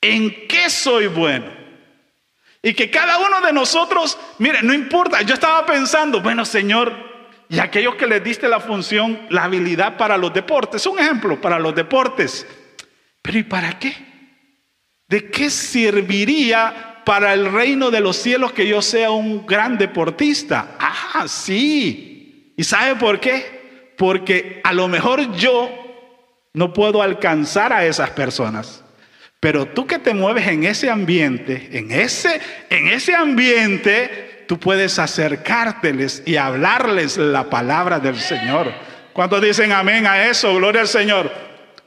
¿En 0.02 0.46
qué 0.50 0.70
soy 0.70 1.08
bueno? 1.08 1.61
Y 2.64 2.74
que 2.74 2.92
cada 2.92 3.18
uno 3.18 3.42
de 3.42 3.54
nosotros, 3.54 4.18
mire, 4.38 4.62
no 4.62 4.74
importa, 4.74 5.22
yo 5.22 5.34
estaba 5.34 5.66
pensando, 5.66 6.22
bueno 6.22 6.46
Señor, 6.46 6.94
y 7.50 7.60
aquellos 7.60 7.96
que 7.96 8.08
les 8.08 8.24
diste 8.24 8.48
la 8.48 8.60
función, 8.60 9.20
la 9.30 9.46
habilidad 9.46 9.98
para 9.98 10.18
los 10.18 10.34
deportes, 10.34 10.86
un 10.86 11.00
ejemplo, 11.00 11.42
para 11.42 11.60
los 11.60 11.76
deportes, 11.76 12.48
pero 13.22 13.40
¿y 13.40 13.44
para 13.44 13.78
qué? 13.78 13.94
¿De 15.08 15.30
qué 15.30 15.50
serviría 15.50 17.02
para 17.04 17.34
el 17.34 17.52
reino 17.52 17.92
de 17.92 18.00
los 18.00 18.16
cielos 18.16 18.54
que 18.54 18.68
yo 18.68 18.82
sea 18.82 19.12
un 19.12 19.46
gran 19.46 19.78
deportista? 19.78 20.78
Ah, 20.80 21.26
sí. 21.28 22.54
¿Y 22.56 22.64
sabe 22.64 22.96
por 22.96 23.20
qué? 23.20 23.94
Porque 23.98 24.62
a 24.64 24.72
lo 24.72 24.88
mejor 24.88 25.36
yo 25.36 25.70
no 26.54 26.72
puedo 26.72 27.02
alcanzar 27.02 27.74
a 27.74 27.86
esas 27.86 28.12
personas. 28.12 28.81
Pero 29.42 29.66
tú 29.66 29.88
que 29.88 29.98
te 29.98 30.14
mueves 30.14 30.48
en 30.48 30.64
ese 30.66 30.92
ambiente, 30.92 31.68
en 31.74 31.92
ese, 31.92 32.40
en 32.70 32.90
ese 32.90 33.16
ambiente, 33.16 34.46
tú 34.48 34.60
puedes 34.60 35.00
acercárteles 35.00 36.22
y 36.28 36.36
hablarles 36.36 37.18
la 37.18 37.50
palabra 37.50 38.00
del 38.00 38.20
Señor. 38.20 38.72
Cuando 39.14 39.42
dicen 39.42 39.72
amén 39.72 40.06
a 40.06 40.28
eso, 40.28 40.54
gloria 40.54 40.82
al 40.82 40.88
Señor. 40.88 41.32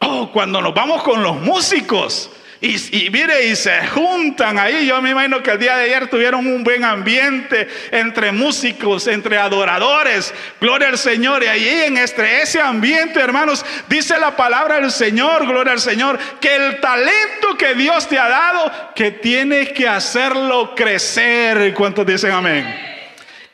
Oh, 0.01 0.33
cuando 0.33 0.61
nos 0.61 0.75
vamos 0.75 1.05
con 1.05 1.23
los 1.23 1.41
músicos, 1.41 2.29
y, 2.67 3.11
mire, 3.11 3.45
y 3.47 3.57
se 3.57 3.87
juntan 3.89 4.59
ahí. 4.59 4.87
Yo 4.87 5.03
me 5.03 5.11
imagino 5.11 5.43
que 5.43 5.51
el 5.51 5.59
día 5.59 5.77
de 5.77 5.85
ayer 5.85 6.09
tuvieron 6.09 6.47
un 6.47 6.65
buen 6.65 6.83
ambiente 6.83 7.69
entre 7.91 8.33
músicos, 8.33 9.07
entre 9.07 9.37
adoradores. 9.37 10.33
Gloria 10.63 10.89
al 10.89 10.97
Señor. 10.97 11.45
Y 11.45 11.47
ahí 11.49 11.69
en 11.87 11.99
este, 11.99 12.41
ese 12.41 12.63
ambiente, 12.63 13.21
hermanos, 13.21 13.67
dice 13.87 14.19
la 14.19 14.35
palabra 14.35 14.81
del 14.81 14.91
Señor, 14.91 15.47
gloria 15.47 15.75
al 15.75 15.81
Señor, 15.81 16.19
que 16.41 16.57
el 16.57 16.81
talento 16.81 17.59
que 17.59 17.75
Dios 17.75 18.09
te 18.09 18.19
ha 18.19 18.31
dado, 18.31 18.73
que 18.95 19.11
tienes 19.11 19.73
que 19.73 19.87
hacerlo 19.87 20.75
crecer. 20.75 21.75
¿Cuántos 21.75 22.07
dicen 22.07 22.31
amén? 22.31 22.93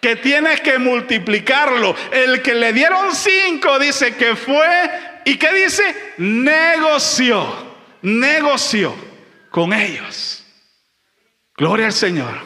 que 0.00 0.16
tienes 0.16 0.60
que 0.62 0.78
multiplicarlo. 0.78 1.94
El 2.10 2.40
que 2.40 2.54
le 2.54 2.72
dieron 2.72 3.14
cinco 3.14 3.78
dice 3.78 4.14
que 4.14 4.34
fue, 4.34 4.66
¿y 5.26 5.36
qué 5.36 5.52
dice? 5.52 6.14
Negocio 6.16 7.69
negocio 8.02 8.94
con 9.50 9.72
ellos. 9.72 10.44
Gloria 11.56 11.86
al 11.86 11.92
Señor. 11.92 12.40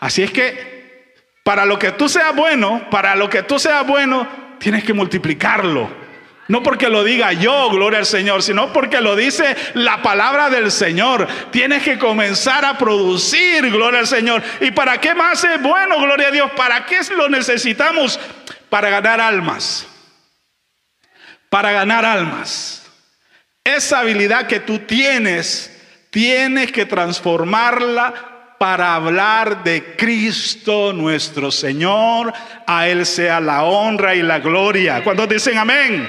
Así 0.00 0.22
es 0.22 0.30
que 0.30 1.14
para 1.44 1.64
lo 1.64 1.78
que 1.78 1.92
tú 1.92 2.08
seas 2.08 2.34
bueno, 2.34 2.88
para 2.90 3.14
lo 3.14 3.28
que 3.28 3.42
tú 3.42 3.58
seas 3.58 3.86
bueno, 3.86 4.26
tienes 4.58 4.82
que 4.82 4.92
multiplicarlo. 4.92 6.04
No 6.48 6.62
porque 6.62 6.88
lo 6.88 7.04
diga 7.04 7.32
yo, 7.32 7.70
gloria 7.70 8.00
al 8.00 8.06
Señor, 8.06 8.42
sino 8.42 8.72
porque 8.72 9.00
lo 9.00 9.16
dice 9.16 9.56
la 9.74 10.02
palabra 10.02 10.50
del 10.50 10.70
Señor. 10.70 11.26
Tienes 11.50 11.82
que 11.82 11.98
comenzar 11.98 12.64
a 12.64 12.76
producir, 12.76 13.70
gloria 13.70 14.00
al 14.00 14.06
Señor. 14.06 14.42
¿Y 14.60 14.70
para 14.72 15.00
qué 15.00 15.14
más 15.14 15.42
es 15.44 15.62
bueno, 15.62 15.98
gloria 16.00 16.28
a 16.28 16.30
Dios? 16.30 16.50
¿Para 16.56 16.84
qué 16.84 17.00
lo 17.16 17.28
necesitamos? 17.30 18.20
Para 18.68 18.90
ganar 18.90 19.20
almas. 19.20 19.86
Para 21.48 21.72
ganar 21.72 22.04
almas. 22.04 22.83
Esa 23.64 24.00
habilidad 24.00 24.46
que 24.46 24.60
tú 24.60 24.80
tienes, 24.80 25.74
tienes 26.10 26.70
que 26.70 26.84
transformarla 26.84 28.56
para 28.58 28.94
hablar 28.94 29.64
de 29.64 29.96
Cristo 29.96 30.92
nuestro 30.92 31.50
Señor. 31.50 32.30
A 32.66 32.88
Él 32.88 33.06
sea 33.06 33.40
la 33.40 33.64
honra 33.64 34.14
y 34.14 34.22
la 34.22 34.38
gloria. 34.40 35.02
Cuando 35.02 35.26
dicen 35.26 35.56
amén. 35.56 36.06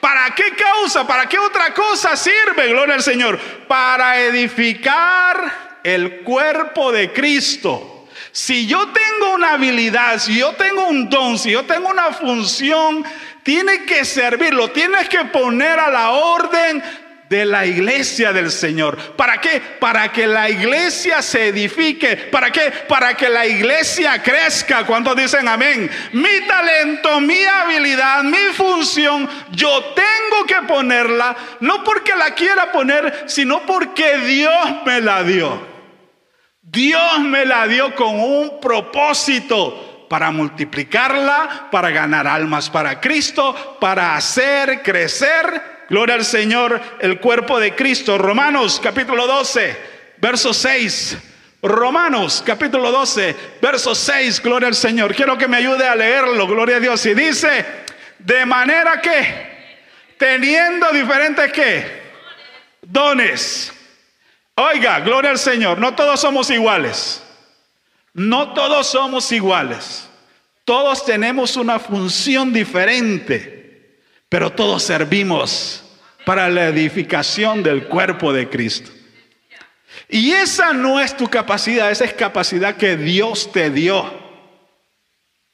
¿Para 0.00 0.34
qué 0.34 0.50
causa? 0.56 1.06
¿Para 1.06 1.28
qué 1.28 1.38
otra 1.38 1.72
cosa 1.72 2.16
sirve? 2.16 2.68
Gloria 2.68 2.96
al 2.96 3.02
Señor. 3.02 3.38
Para 3.68 4.18
edificar 4.18 5.78
el 5.84 6.22
cuerpo 6.22 6.90
de 6.90 7.12
Cristo. 7.12 7.97
Si 8.38 8.68
yo 8.68 8.86
tengo 8.90 9.34
una 9.34 9.54
habilidad, 9.54 10.20
si 10.20 10.38
yo 10.38 10.52
tengo 10.52 10.86
un 10.86 11.10
don, 11.10 11.36
si 11.36 11.50
yo 11.50 11.64
tengo 11.64 11.88
una 11.88 12.12
función 12.12 13.04
tiene 13.42 13.84
que 13.84 14.04
servirlo, 14.04 14.70
tienes 14.70 15.08
que 15.08 15.24
poner 15.24 15.80
a 15.80 15.90
la 15.90 16.10
orden 16.10 16.80
de 17.28 17.44
la 17.44 17.66
iglesia 17.66 18.32
del 18.32 18.52
Señor. 18.52 18.96
¿Para 19.16 19.40
qué? 19.40 19.60
Para 19.80 20.12
que 20.12 20.28
la 20.28 20.48
iglesia 20.48 21.20
se 21.20 21.48
edifique. 21.48 22.16
¿Para 22.16 22.52
qué? 22.52 22.70
Para 22.86 23.16
que 23.16 23.28
la 23.28 23.44
iglesia 23.44 24.22
crezca. 24.22 24.86
¿Cuántos 24.86 25.16
dicen 25.16 25.48
amén? 25.48 25.90
Mi 26.12 26.40
talento, 26.46 27.20
mi 27.20 27.42
habilidad, 27.42 28.22
mi 28.22 28.54
función, 28.54 29.28
yo 29.50 29.94
tengo 29.96 30.46
que 30.46 30.64
ponerla, 30.68 31.36
no 31.58 31.82
porque 31.82 32.14
la 32.14 32.36
quiera 32.36 32.70
poner, 32.70 33.24
sino 33.26 33.66
porque 33.66 34.18
Dios 34.18 34.86
me 34.86 35.00
la 35.00 35.24
dio. 35.24 35.77
Dios 36.62 37.20
me 37.20 37.44
la 37.44 37.66
dio 37.66 37.94
con 37.94 38.18
un 38.18 38.60
propósito 38.60 40.06
para 40.08 40.30
multiplicarla, 40.30 41.68
para 41.70 41.90
ganar 41.90 42.26
almas 42.26 42.70
para 42.70 43.00
Cristo, 43.00 43.76
para 43.80 44.16
hacer 44.16 44.82
crecer, 44.82 45.84
gloria 45.88 46.14
al 46.14 46.24
Señor, 46.24 46.80
el 47.00 47.20
cuerpo 47.20 47.60
de 47.60 47.74
Cristo. 47.74 48.18
Romanos 48.18 48.80
capítulo 48.82 49.26
12, 49.26 49.76
verso 50.18 50.52
6. 50.52 51.18
Romanos 51.60 52.42
capítulo 52.46 52.92
12, 52.92 53.36
verso 53.60 53.94
6, 53.94 54.40
gloria 54.42 54.68
al 54.68 54.74
Señor. 54.74 55.14
Quiero 55.14 55.36
que 55.36 55.48
me 55.48 55.56
ayude 55.56 55.86
a 55.86 55.96
leerlo, 55.96 56.46
gloria 56.46 56.76
a 56.76 56.80
Dios. 56.80 57.04
Y 57.06 57.14
dice, 57.14 57.64
de 58.18 58.46
manera 58.46 59.00
que, 59.00 60.14
teniendo 60.16 60.90
diferentes 60.90 61.52
que, 61.52 62.02
dones. 62.82 63.72
Oiga, 64.60 64.98
gloria 64.98 65.30
al 65.30 65.38
Señor, 65.38 65.78
no 65.78 65.94
todos 65.94 66.18
somos 66.18 66.50
iguales. 66.50 67.22
No 68.12 68.54
todos 68.54 68.88
somos 68.88 69.30
iguales. 69.30 70.08
Todos 70.64 71.04
tenemos 71.04 71.56
una 71.56 71.78
función 71.78 72.52
diferente, 72.52 74.00
pero 74.28 74.50
todos 74.50 74.82
servimos 74.82 75.84
para 76.26 76.48
la 76.48 76.66
edificación 76.66 77.62
del 77.62 77.86
cuerpo 77.86 78.32
de 78.32 78.48
Cristo. 78.48 78.90
Y 80.08 80.32
esa 80.32 80.72
no 80.72 80.98
es 80.98 81.16
tu 81.16 81.28
capacidad, 81.28 81.92
esa 81.92 82.04
es 82.04 82.14
capacidad 82.14 82.76
que 82.76 82.96
Dios 82.96 83.52
te 83.52 83.70
dio. 83.70 84.12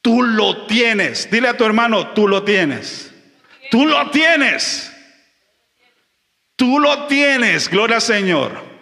Tú 0.01 0.23
lo 0.23 0.65
tienes. 0.65 1.31
Dile 1.31 1.49
a 1.49 1.57
tu 1.59 1.67
hermano, 1.67 2.15
tú 2.15 2.27
lo 2.27 2.43
tienes. 2.43 3.13
Tú 3.71 3.85
lo 3.85 4.11
tienes. 4.11 4.91
Tú 6.57 6.81
lo 6.81 7.07
tienes, 7.07 7.69
gloria 7.69 7.97
al 7.97 8.03
Señor 8.03 8.74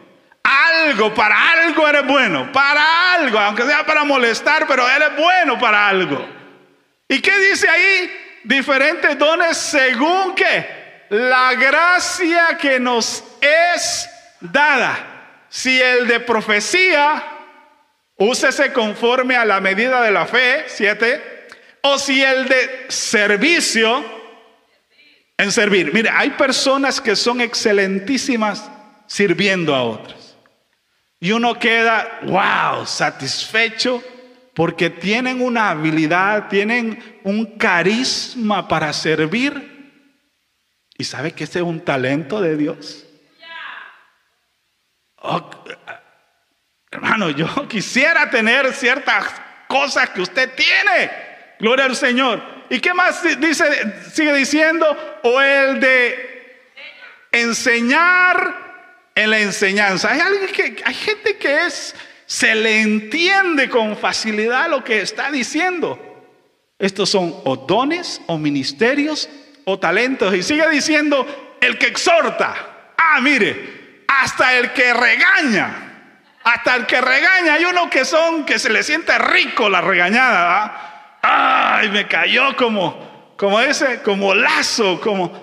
algo, 0.72 1.14
para 1.14 1.52
algo 1.52 1.88
eres 1.88 2.06
bueno, 2.06 2.50
para 2.52 3.14
algo, 3.14 3.38
aunque 3.38 3.64
sea 3.64 3.84
para 3.84 4.04
molestar, 4.04 4.66
pero 4.66 4.88
eres 4.88 5.16
bueno 5.16 5.58
para 5.58 5.88
algo. 5.88 6.26
¿Y 7.08 7.20
qué 7.20 7.38
dice 7.38 7.68
ahí? 7.68 8.10
Diferentes 8.44 9.18
dones 9.18 9.56
según 9.56 10.34
que 10.34 11.06
la 11.10 11.54
gracia 11.54 12.56
que 12.58 12.80
nos 12.80 13.22
es 13.40 14.08
dada. 14.40 15.08
si 15.48 15.78
el 15.82 16.08
de 16.08 16.18
profecía, 16.20 17.22
úsese 18.16 18.72
conforme 18.72 19.36
a 19.36 19.44
la 19.44 19.60
medida 19.60 20.00
de 20.00 20.10
la 20.10 20.24
fe, 20.24 20.64
siete, 20.66 21.48
o 21.82 21.98
si 21.98 22.22
el 22.22 22.48
de 22.48 22.86
servicio, 22.88 24.02
en 25.36 25.52
servir. 25.52 25.92
Mire, 25.92 26.08
hay 26.08 26.30
personas 26.30 27.00
que 27.00 27.16
son 27.16 27.42
excelentísimas 27.42 28.70
sirviendo 29.06 29.74
a 29.74 29.82
otros. 29.82 30.21
Y 31.22 31.30
uno 31.30 31.56
queda, 31.56 32.18
wow, 32.22 32.84
satisfecho 32.84 34.02
porque 34.54 34.90
tienen 34.90 35.40
una 35.40 35.70
habilidad, 35.70 36.48
tienen 36.48 37.20
un 37.22 37.56
carisma 37.56 38.66
para 38.66 38.92
servir. 38.92 40.02
¿Y 40.98 41.04
sabe 41.04 41.30
que 41.30 41.44
ese 41.44 41.60
es 41.60 41.64
un 41.64 41.84
talento 41.84 42.40
de 42.40 42.56
Dios? 42.56 43.06
Oh, 45.18 45.48
hermano, 46.90 47.30
yo 47.30 47.46
quisiera 47.68 48.28
tener 48.28 48.72
ciertas 48.74 49.32
cosas 49.68 50.10
que 50.10 50.22
usted 50.22 50.52
tiene. 50.56 51.08
Gloria 51.60 51.84
al 51.84 51.94
Señor. 51.94 52.42
¿Y 52.68 52.80
qué 52.80 52.92
más 52.94 53.22
dice, 53.38 54.10
sigue 54.10 54.34
diciendo? 54.34 55.20
O 55.22 55.40
el 55.40 55.78
de 55.78 56.64
enseñar 57.30 58.71
en 59.14 59.30
la 59.30 59.38
enseñanza. 59.38 60.10
Hay, 60.10 60.20
alguien 60.20 60.52
que, 60.52 60.82
hay 60.84 60.94
gente 60.94 61.36
que 61.36 61.66
es, 61.66 61.94
se 62.26 62.54
le 62.54 62.80
entiende 62.80 63.68
con 63.68 63.96
facilidad 63.96 64.68
lo 64.68 64.82
que 64.82 65.00
está 65.00 65.30
diciendo. 65.30 65.98
Estos 66.78 67.10
son 67.10 67.34
o 67.44 67.56
dones 67.56 68.20
o 68.26 68.38
ministerios 68.38 69.28
o 69.64 69.78
talentos. 69.78 70.34
Y 70.34 70.42
sigue 70.42 70.68
diciendo 70.68 71.56
el 71.60 71.78
que 71.78 71.86
exhorta. 71.86 72.94
Ah, 72.96 73.20
mire, 73.20 74.04
hasta 74.08 74.58
el 74.58 74.72
que 74.72 74.92
regaña. 74.92 75.88
Hasta 76.42 76.76
el 76.76 76.86
que 76.86 77.00
regaña. 77.00 77.54
Hay 77.54 77.64
uno 77.64 77.88
que 77.88 78.04
son 78.04 78.44
que 78.44 78.58
se 78.58 78.70
le 78.70 78.82
siente 78.82 79.16
rico 79.18 79.68
la 79.68 79.80
regañada. 79.80 81.18
Ay, 81.22 81.88
me 81.90 82.08
cayó 82.08 82.56
como, 82.56 83.34
como 83.36 83.60
ese, 83.60 84.02
como 84.02 84.34
lazo, 84.34 85.00
como, 85.00 85.41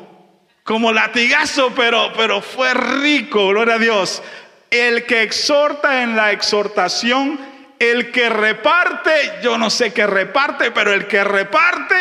como 0.70 0.94
latigazo, 0.94 1.74
pero, 1.76 2.14
pero 2.16 2.44
fue 2.44 2.76
rico, 2.76 3.48
gloria 3.48 3.74
a 3.74 3.80
Dios. 3.80 4.22
El 4.70 5.08
que 5.08 5.24
exhorta 5.24 6.04
en 6.04 6.16
la 6.16 6.32
exhortación, 6.32 7.40
el 7.80 8.12
que 8.12 8.30
reparte, 8.30 9.40
yo 9.42 9.58
no 9.58 9.72
sé 9.72 9.92
qué 9.94 10.06
reparte, 10.06 10.70
pero 10.70 10.94
el 10.94 11.08
que 11.08 11.24
reparte 11.24 11.96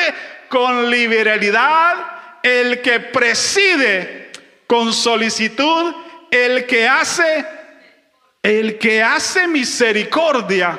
con 0.50 0.90
liberalidad, 0.90 1.94
el 2.42 2.82
que 2.82 3.00
preside 3.00 4.32
con 4.66 4.92
solicitud, 4.92 5.94
el 6.30 6.66
que 6.66 6.86
hace, 6.86 7.46
el 8.42 8.76
que 8.76 9.02
hace 9.02 9.48
misericordia 9.48 10.78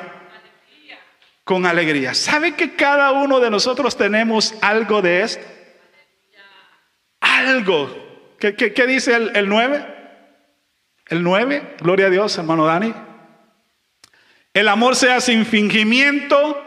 con 1.43 1.65
alegría. 1.65 2.13
¿Sabe 2.13 2.53
que 2.53 2.75
cada 2.75 3.13
uno 3.13 3.39
de 3.39 3.49
nosotros 3.49 3.97
tenemos 3.97 4.53
algo 4.61 5.01
de 5.01 5.23
esto? 5.23 5.58
Algo. 7.19 8.35
¿Qué, 8.39 8.85
dice 8.87 9.15
el, 9.15 9.35
el 9.35 9.49
9? 9.49 9.95
El 11.07 11.23
9, 11.23 11.75
gloria 11.81 12.07
a 12.07 12.09
Dios, 12.09 12.37
hermano 12.37 12.65
Dani. 12.65 12.93
El 14.53 14.67
amor 14.67 14.95
sea 14.95 15.21
sin 15.21 15.45
fingimiento, 15.45 16.61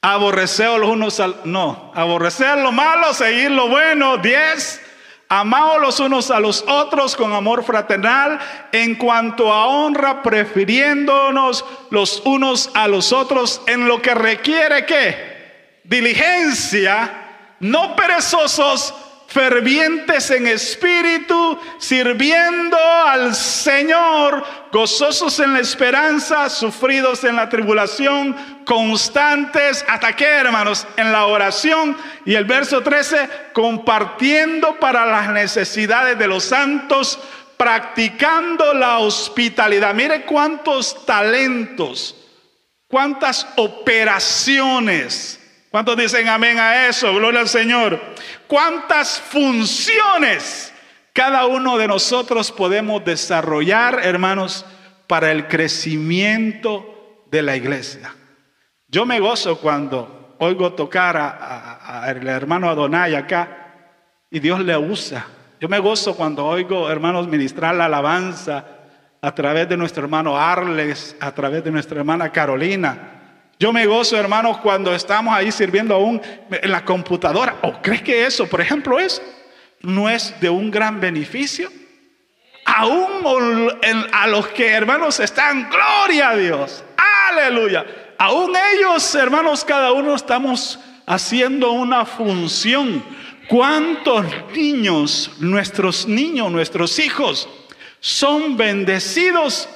aborrecer 0.00 0.78
los 0.78 0.88
unos 0.88 1.20
al... 1.20 1.40
No, 1.44 1.92
aborrecer 1.94 2.58
lo 2.58 2.72
malo, 2.72 3.12
seguir 3.12 3.50
lo 3.50 3.68
bueno. 3.68 4.18
10. 4.18 4.80
Amaos 5.28 5.80
los 5.80 6.00
unos 6.00 6.30
a 6.30 6.38
los 6.38 6.64
otros 6.68 7.16
con 7.16 7.32
amor 7.32 7.64
fraternal, 7.64 8.38
en 8.72 8.94
cuanto 8.94 9.52
a 9.52 9.66
honra, 9.66 10.22
prefiriéndonos 10.22 11.64
los 11.90 12.22
unos 12.24 12.70
a 12.74 12.86
los 12.86 13.12
otros 13.12 13.62
en 13.66 13.88
lo 13.88 14.02
que 14.02 14.14
requiere 14.14 14.84
que 14.84 15.80
diligencia, 15.84 17.56
no 17.60 17.96
perezosos, 17.96 18.94
fervientes 19.34 20.30
en 20.30 20.46
espíritu, 20.46 21.58
sirviendo 21.78 22.78
al 22.78 23.34
Señor, 23.34 24.44
gozosos 24.70 25.40
en 25.40 25.54
la 25.54 25.58
esperanza, 25.58 26.48
sufridos 26.48 27.24
en 27.24 27.34
la 27.34 27.48
tribulación, 27.48 28.62
constantes, 28.64 29.84
¿hasta 29.88 30.14
qué 30.14 30.24
hermanos? 30.24 30.86
En 30.96 31.10
la 31.10 31.26
oración. 31.26 31.96
Y 32.24 32.36
el 32.36 32.44
verso 32.44 32.84
13, 32.84 33.28
compartiendo 33.52 34.78
para 34.78 35.04
las 35.04 35.28
necesidades 35.30 36.16
de 36.16 36.28
los 36.28 36.44
santos, 36.44 37.18
practicando 37.56 38.72
la 38.72 38.98
hospitalidad. 38.98 39.94
Mire 39.94 40.22
cuántos 40.26 41.04
talentos, 41.04 42.14
cuántas 42.86 43.48
operaciones 43.56 45.40
¿Cuántos 45.74 45.96
dicen 45.96 46.28
amén 46.28 46.56
a 46.56 46.86
eso? 46.86 47.12
Gloria 47.12 47.40
al 47.40 47.48
Señor. 47.48 48.00
¿Cuántas 48.46 49.20
funciones 49.20 50.72
cada 51.12 51.46
uno 51.46 51.76
de 51.76 51.88
nosotros 51.88 52.52
podemos 52.52 53.04
desarrollar, 53.04 53.98
hermanos, 54.04 54.64
para 55.08 55.32
el 55.32 55.48
crecimiento 55.48 57.24
de 57.28 57.42
la 57.42 57.56
iglesia? 57.56 58.14
Yo 58.86 59.04
me 59.04 59.18
gozo 59.18 59.58
cuando 59.58 60.36
oigo 60.38 60.74
tocar 60.74 61.16
al 61.16 62.24
hermano 62.24 62.70
Adonai 62.70 63.16
acá 63.16 63.96
y 64.30 64.38
Dios 64.38 64.60
le 64.60 64.76
usa. 64.76 65.26
Yo 65.60 65.68
me 65.68 65.80
gozo 65.80 66.14
cuando 66.14 66.46
oigo, 66.46 66.88
hermanos, 66.88 67.26
ministrar 67.26 67.74
la 67.74 67.86
alabanza 67.86 68.64
a 69.20 69.34
través 69.34 69.68
de 69.68 69.76
nuestro 69.76 70.04
hermano 70.04 70.38
Arles, 70.38 71.16
a 71.18 71.32
través 71.32 71.64
de 71.64 71.72
nuestra 71.72 71.98
hermana 71.98 72.30
Carolina. 72.30 73.13
Yo 73.58 73.72
me 73.72 73.86
gozo, 73.86 74.16
hermanos, 74.16 74.58
cuando 74.58 74.94
estamos 74.94 75.34
ahí 75.34 75.52
sirviendo 75.52 75.94
aún 75.94 76.20
en 76.50 76.70
la 76.70 76.84
computadora. 76.84 77.56
¿O 77.62 77.80
crees 77.80 78.02
que 78.02 78.26
eso, 78.26 78.46
por 78.48 78.60
ejemplo, 78.60 78.98
eso 78.98 79.22
no 79.80 80.08
es 80.08 80.38
de 80.40 80.50
un 80.50 80.70
gran 80.70 81.00
beneficio? 81.00 81.70
Aún 82.64 83.24
a 84.12 84.26
los 84.26 84.48
que, 84.48 84.68
hermanos, 84.68 85.20
están, 85.20 85.70
gloria 85.70 86.30
a 86.30 86.36
Dios, 86.36 86.82
aleluya. 87.28 87.84
Aún 88.18 88.54
ellos, 88.74 89.14
hermanos, 89.14 89.64
cada 89.64 89.92
uno 89.92 90.14
estamos 90.14 90.78
haciendo 91.06 91.72
una 91.72 92.04
función. 92.06 93.04
¿Cuántos 93.48 94.24
niños, 94.54 95.30
nuestros 95.38 96.08
niños, 96.08 96.50
nuestros 96.50 96.98
hijos, 96.98 97.48
son 98.00 98.56
bendecidos 98.56 99.68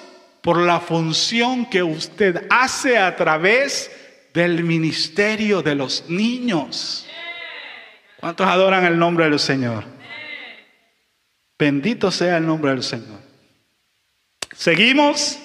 por 0.48 0.62
la 0.62 0.80
función 0.80 1.66
que 1.66 1.82
usted 1.82 2.46
hace 2.48 2.96
a 2.96 3.14
través 3.14 3.90
del 4.32 4.64
ministerio 4.64 5.60
de 5.60 5.74
los 5.74 6.08
niños. 6.08 7.06
¿Cuántos 8.18 8.46
adoran 8.46 8.86
el 8.86 8.98
nombre 8.98 9.28
del 9.28 9.38
Señor? 9.38 9.84
Bendito 11.58 12.10
sea 12.10 12.38
el 12.38 12.46
nombre 12.46 12.70
del 12.70 12.82
Señor. 12.82 13.20
Seguimos, 14.54 15.38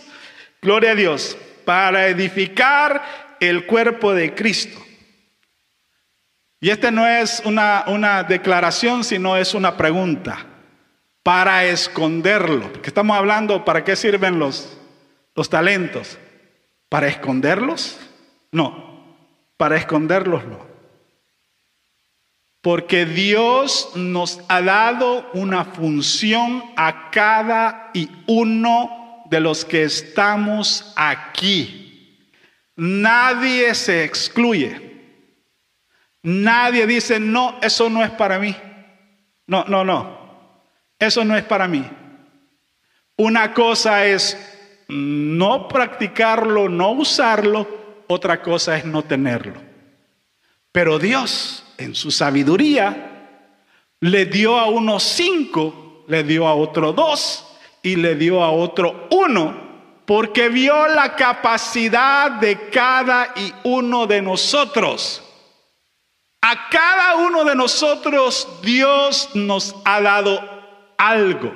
gloria 0.62 0.92
a 0.92 0.96
Dios, 0.96 1.38
para 1.66 2.08
edificar 2.08 3.36
el 3.42 3.66
cuerpo 3.66 4.14
de 4.14 4.34
Cristo. 4.34 4.82
Y 6.62 6.70
esta 6.70 6.92
no 6.92 7.06
es 7.06 7.42
una, 7.44 7.84
una 7.88 8.24
declaración, 8.24 9.04
sino 9.04 9.36
es 9.36 9.54
una 9.54 9.76
pregunta. 9.76 10.46
Para 11.24 11.66
esconderlo. 11.66 12.72
Porque 12.72 12.88
estamos 12.88 13.18
hablando, 13.18 13.66
¿para 13.66 13.84
qué 13.84 13.98
sirven 13.98 14.40
los, 14.40 14.78
los 15.36 15.50
talentos, 15.50 16.18
¿para 16.90 17.08
esconderlos? 17.08 18.00
No, 18.52 19.18
para 19.58 19.78
esconderlos 19.78 20.46
no. 20.46 20.74
Porque 22.62 23.06
Dios 23.06 23.92
nos 23.96 24.40
ha 24.48 24.62
dado 24.62 25.30
una 25.34 25.66
función 25.66 26.64
a 26.78 27.12
cada 27.12 27.92
y 27.94 28.10
uno 28.28 29.26
de 29.30 29.40
los 29.42 29.66
que 29.66 29.84
estamos 29.84 30.94
aquí. 30.96 32.30
Nadie 32.76 33.76
se 33.76 34.06
excluye. 34.06 34.94
Nadie 36.22 36.88
dice, 36.88 37.20
no, 37.20 37.60
eso 37.62 37.90
no 37.90 38.02
es 38.02 38.12
para 38.12 38.40
mí. 38.40 38.56
No, 39.46 39.66
no, 39.66 39.84
no. 39.84 40.24
Eso 40.98 41.26
no 41.26 41.36
es 41.36 41.44
para 41.44 41.68
mí. 41.68 41.86
Una 43.18 43.54
cosa 43.54 44.06
es 44.06 44.53
no 44.94 45.68
practicarlo, 45.68 46.70
no 46.70 46.92
usarlo, 46.92 47.68
otra 48.08 48.42
cosa 48.42 48.78
es 48.78 48.86
no 48.86 49.04
tenerlo. 49.04 49.60
Pero 50.72 51.00
Dios, 51.00 51.66
en 51.78 51.96
su 51.96 52.12
sabiduría, 52.12 53.14
le 54.00 54.26
dio 54.26 54.60
a 54.60 54.66
uno 54.66 55.00
cinco, 55.00 56.04
le 56.08 56.24
dio 56.24 56.48
a 56.48 56.54
otro 56.54 56.94
dos 56.94 57.46
y 57.82 57.96
le 57.96 58.16
dio 58.16 58.44
a 58.44 58.52
otro 58.52 59.08
uno, 59.12 59.56
porque 60.06 60.50
vio 60.50 60.88
la 60.88 61.16
capacidad 61.16 62.32
de 62.32 62.70
cada 62.70 63.34
y 63.36 63.54
uno 63.64 64.06
de 64.06 64.22
nosotros. 64.22 65.24
A 66.42 66.70
cada 66.70 67.16
uno 67.16 67.46
de 67.46 67.56
nosotros 67.56 68.48
Dios 68.62 69.30
nos 69.34 69.76
ha 69.86 70.02
dado 70.02 70.42
algo. 70.98 71.54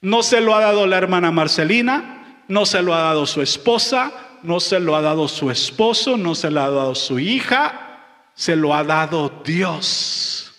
No 0.00 0.22
se 0.22 0.40
lo 0.40 0.54
ha 0.54 0.60
dado 0.60 0.86
la 0.86 0.98
hermana 0.98 1.32
Marcelina, 1.32 2.13
no 2.48 2.66
se 2.66 2.82
lo 2.82 2.94
ha 2.94 3.00
dado 3.00 3.26
su 3.26 3.42
esposa, 3.42 4.12
no 4.42 4.60
se 4.60 4.78
lo 4.78 4.94
ha 4.94 5.00
dado 5.00 5.26
su 5.26 5.50
esposo, 5.50 6.16
no 6.16 6.34
se 6.34 6.50
lo 6.50 6.60
ha 6.60 6.70
dado 6.70 6.94
su 6.94 7.18
hija, 7.18 8.30
se 8.34 8.56
lo 8.56 8.74
ha 8.74 8.84
dado 8.84 9.42
Dios. 9.44 10.52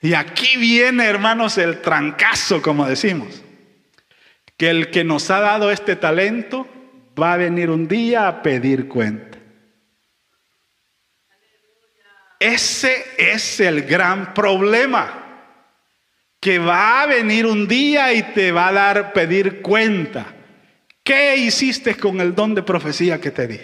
Y 0.00 0.14
aquí 0.14 0.56
viene, 0.56 1.06
hermanos, 1.06 1.58
el 1.58 1.80
trancazo, 1.80 2.60
como 2.60 2.86
decimos. 2.86 3.42
Que 4.56 4.70
el 4.70 4.90
que 4.90 5.04
nos 5.04 5.30
ha 5.30 5.40
dado 5.40 5.70
este 5.70 5.94
talento 5.94 6.66
va 7.20 7.34
a 7.34 7.36
venir 7.36 7.70
un 7.70 7.86
día 7.86 8.26
a 8.26 8.42
pedir 8.42 8.88
cuenta. 8.88 9.38
Ese 12.40 13.04
es 13.16 13.60
el 13.60 13.82
gran 13.82 14.34
problema. 14.34 15.20
Que 16.40 16.58
va 16.58 17.02
a 17.02 17.06
venir 17.06 17.46
un 17.46 17.68
día 17.68 18.12
y 18.12 18.22
te 18.34 18.50
va 18.50 18.68
a 18.68 18.72
dar 18.72 19.12
pedir 19.12 19.62
cuenta. 19.62 20.34
¿Qué 21.02 21.36
hiciste 21.36 21.96
con 21.96 22.20
el 22.20 22.34
don 22.34 22.54
de 22.54 22.62
profecía 22.62 23.20
que 23.20 23.30
te 23.30 23.46
di? 23.48 23.60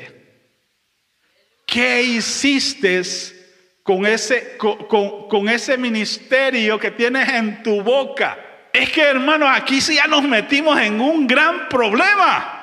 ¿Qué 1.65 2.03
hiciste 2.03 3.03
con 3.83 4.07
ese, 4.07 4.57
con, 4.57 5.49
ese 5.49 5.79
ministerio 5.79 6.79
que 6.79 6.91
tienes 6.91 7.29
en 7.29 7.63
tu 7.63 7.83
boca? 7.83 8.39
Es 8.73 8.91
que 8.91 9.03
hermanos, 9.03 9.51
aquí 9.53 9.81
sí 9.81 9.95
ya 9.95 10.07
nos 10.07 10.23
metimos 10.23 10.81
en 10.81 11.01
un 11.01 11.27
gran 11.27 11.69
problema. 11.69 12.55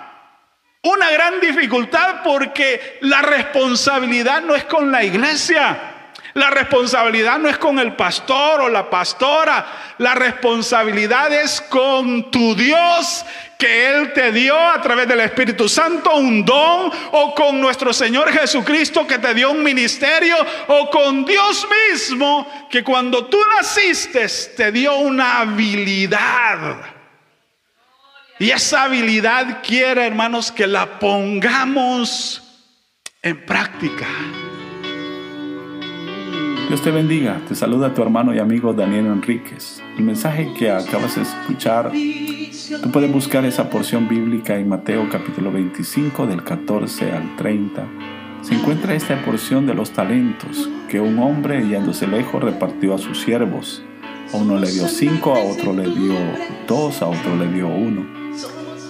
Una 0.84 1.10
gran 1.10 1.40
dificultad 1.40 2.22
porque 2.24 2.98
la 3.02 3.22
responsabilidad 3.22 4.42
no 4.42 4.56
es 4.56 4.66
con 4.66 4.92
la 4.92 5.04
iglesia. 5.04 5.95
La 6.36 6.50
responsabilidad 6.50 7.40
no 7.40 7.48
es 7.48 7.58
con 7.58 7.80
el 7.80 7.96
pastor 7.96 8.60
o 8.60 8.70
la 8.70 8.90
pastora. 8.90 9.96
La 10.00 10.16
responsabilidad 10.16 11.32
es 11.32 11.62
con 11.62 12.30
tu 12.30 12.54
Dios 12.54 13.26
que 13.58 13.88
Él 13.90 14.12
te 14.12 14.34
dio 14.34 14.60
a 14.60 14.82
través 14.82 15.08
del 15.08 15.22
Espíritu 15.22 15.70
Santo 15.70 16.14
un 16.14 16.44
don 16.44 16.92
o 17.14 17.34
con 17.34 17.62
nuestro 17.62 17.94
Señor 17.94 18.34
Jesucristo 18.34 19.08
que 19.08 19.18
te 19.18 19.34
dio 19.34 19.50
un 19.50 19.64
ministerio 19.64 20.36
o 20.68 20.90
con 20.90 21.24
Dios 21.24 21.66
mismo 21.90 22.68
que 22.70 22.84
cuando 22.84 23.28
tú 23.28 23.38
naciste 23.56 24.28
te 24.58 24.74
dio 24.74 24.98
una 24.98 25.40
habilidad. 25.40 26.82
Y 28.40 28.52
esa 28.52 28.84
habilidad 28.84 29.64
quiere, 29.64 30.06
hermanos, 30.06 30.52
que 30.52 30.68
la 30.68 31.00
pongamos 31.00 32.44
en 33.22 33.46
práctica. 33.46 34.06
Dios 36.68 36.82
te 36.82 36.90
bendiga. 36.90 37.42
Te 37.48 37.54
saluda 37.54 37.94
tu 37.94 38.02
hermano 38.02 38.34
y 38.34 38.40
amigo 38.40 38.74
Daniel 38.74 39.06
Enríquez. 39.06 39.84
El 39.98 40.04
mensaje 40.04 40.52
que 40.58 40.72
acabas 40.72 41.16
de 41.16 41.22
escuchar, 41.22 41.92
tú 41.92 42.92
puedes 42.92 43.12
buscar 43.12 43.46
esa 43.46 43.70
porción 43.70 44.08
bíblica 44.08 44.58
en 44.58 44.70
Mateo 44.70 45.08
capítulo 45.12 45.52
25 45.52 46.26
del 46.26 46.44
14 46.44 47.12
al 47.12 47.36
30. 47.36 47.86
Se 48.42 48.56
encuentra 48.56 48.96
esta 48.96 49.24
porción 49.24 49.68
de 49.68 49.76
los 49.76 49.92
talentos 49.92 50.68
que 50.90 51.00
un 51.00 51.20
hombre 51.20 51.68
yéndose 51.68 52.08
lejos 52.08 52.44
repartió 52.44 52.96
a 52.96 52.98
sus 52.98 53.22
siervos. 53.22 53.84
A 54.34 54.38
uno 54.38 54.58
le 54.58 54.72
dio 54.72 54.88
cinco, 54.88 55.36
a 55.36 55.40
otro 55.40 55.72
le 55.72 55.88
dio 55.88 56.16
dos, 56.68 57.04
a 57.04 57.08
otro 57.08 57.36
le 57.36 57.48
dio 57.54 57.68
uno, 57.68 58.08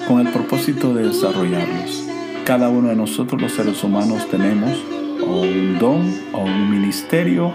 con 0.08 0.26
el 0.26 0.32
propósito 0.32 0.94
de 0.94 1.08
desarrollarlos. 1.08 2.08
Cada 2.46 2.70
uno 2.70 2.88
de 2.88 2.96
nosotros 2.96 3.42
los 3.42 3.52
seres 3.52 3.84
humanos 3.84 4.30
tenemos 4.30 4.82
o 5.22 5.42
un 5.42 5.78
don 5.80 6.14
o 6.34 6.44
un 6.44 6.70
ministerio 6.70 7.54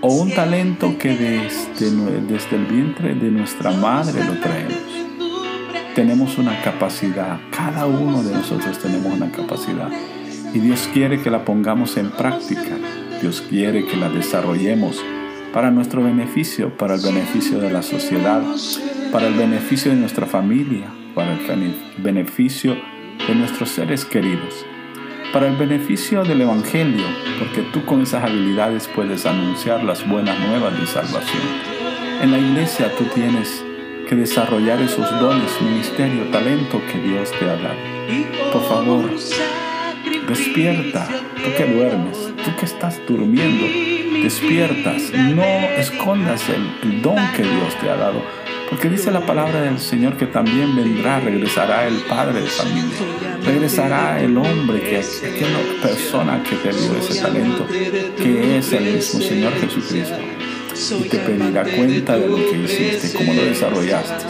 o 0.00 0.14
un 0.14 0.30
talento 0.32 0.96
que 0.98 1.08
desde, 1.10 1.90
desde 2.22 2.56
el 2.56 2.66
vientre 2.66 3.14
de 3.14 3.30
nuestra 3.30 3.72
madre 3.72 4.24
lo 4.24 4.34
traemos. 4.40 4.76
Tenemos 5.94 6.38
una 6.38 6.60
capacidad, 6.62 7.40
cada 7.50 7.86
uno 7.86 8.22
de 8.22 8.32
nosotros 8.32 8.78
tenemos 8.78 9.12
una 9.12 9.32
capacidad 9.32 9.90
y 10.54 10.60
Dios 10.60 10.88
quiere 10.92 11.20
que 11.20 11.30
la 11.30 11.44
pongamos 11.44 11.96
en 11.96 12.10
práctica. 12.10 12.76
Dios 13.20 13.42
quiere 13.48 13.84
que 13.84 13.96
la 13.96 14.08
desarrollemos 14.08 15.02
para 15.52 15.72
nuestro 15.72 16.04
beneficio, 16.04 16.76
para 16.76 16.94
el 16.94 17.00
beneficio 17.00 17.58
de 17.58 17.70
la 17.70 17.82
sociedad, 17.82 18.42
para 19.10 19.26
el 19.26 19.34
beneficio 19.34 19.90
de 19.90 19.96
nuestra 19.96 20.26
familia, 20.26 20.86
para 21.16 21.32
el 21.32 21.74
beneficio 21.98 22.76
de 23.26 23.34
nuestros 23.34 23.70
seres 23.70 24.04
queridos 24.04 24.64
para 25.32 25.48
el 25.48 25.56
beneficio 25.56 26.24
del 26.24 26.40
Evangelio, 26.40 27.04
porque 27.38 27.62
tú 27.72 27.84
con 27.84 28.02
esas 28.02 28.24
habilidades 28.24 28.88
puedes 28.88 29.26
anunciar 29.26 29.84
las 29.84 30.06
buenas 30.08 30.38
nuevas 30.40 30.78
de 30.78 30.86
salvación. 30.86 31.42
En 32.22 32.32
la 32.32 32.38
iglesia 32.38 32.90
tú 32.96 33.04
tienes 33.14 33.64
que 34.08 34.14
desarrollar 34.14 34.80
esos 34.80 35.10
dones, 35.20 35.50
ministerio, 35.60 36.24
talento 36.30 36.80
que 36.90 36.98
Dios 37.00 37.30
te 37.38 37.44
ha 37.44 37.56
dado. 37.56 37.76
Por 38.52 38.68
favor, 38.68 39.10
despierta, 40.28 41.08
tú 41.36 41.50
que 41.56 41.64
duermes, 41.66 42.32
tú 42.44 42.56
que 42.58 42.64
estás 42.64 43.00
durmiendo, 43.06 43.66
despiertas, 44.22 45.12
no 45.12 45.42
escondas 45.42 46.48
el, 46.48 46.90
el 46.90 47.02
don 47.02 47.18
que 47.36 47.42
Dios 47.42 47.74
te 47.80 47.90
ha 47.90 47.96
dado 47.96 48.22
porque 48.68 48.88
dice 48.88 49.10
la 49.10 49.24
palabra 49.24 49.62
del 49.62 49.78
Señor 49.78 50.16
que 50.16 50.26
también 50.26 50.76
vendrá, 50.76 51.20
regresará 51.20 51.86
el 51.86 51.96
padre 52.02 52.42
de 52.42 52.46
familia, 52.46 53.38
regresará 53.44 54.20
el 54.20 54.36
hombre, 54.36 54.80
que 54.80 54.98
aquella 54.98 55.80
persona 55.82 56.42
que 56.42 56.56
te 56.56 56.76
dio 56.76 56.96
ese 56.96 57.20
talento, 57.20 57.66
que 57.66 58.58
es 58.58 58.72
el 58.72 58.94
mismo 58.94 59.20
Señor 59.20 59.52
Jesucristo, 59.54 60.18
y 61.02 61.08
te 61.08 61.18
pedirá 61.18 61.64
cuenta 61.64 62.18
de 62.18 62.28
lo 62.28 62.36
que 62.36 62.56
hiciste, 62.64 63.16
cómo 63.16 63.32
lo 63.32 63.44
desarrollaste. 63.44 64.26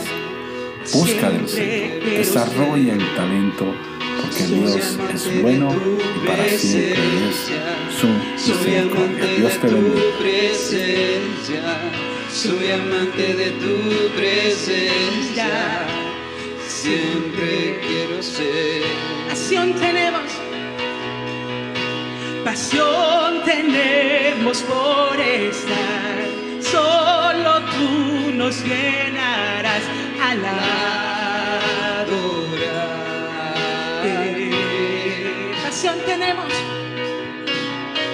Busca 0.92 1.30
del 1.30 1.48
Señor, 1.48 2.04
desarrolla 2.04 2.94
el 2.94 3.14
talento, 3.14 3.74
porque 4.22 4.44
Dios 4.44 4.98
es 5.12 5.42
bueno 5.42 5.70
y 5.70 6.26
para 6.26 6.44
siempre 6.48 6.94
es 7.28 7.50
su 7.98 8.06
misericordia. 8.06 9.26
Dios 9.36 9.58
te 9.58 9.66
bendiga 9.66 10.02
soy 12.30 12.70
amante 12.70 13.34
de 13.34 13.50
tu 13.52 14.08
presencia, 14.14 15.48
siempre 16.66 17.80
quiero 17.86 18.22
ser. 18.22 18.82
Pasión 19.28 19.72
tenemos, 19.74 20.30
pasión 22.44 23.42
tenemos 23.44 24.62
por 24.62 25.18
estar, 25.20 26.18
solo 26.60 27.60
tú 27.72 28.32
nos 28.34 28.62
llenarás 28.64 29.82
al 30.22 30.44
adorar. 30.44 32.08
Pasión 35.62 35.96
tenemos, 36.06 36.52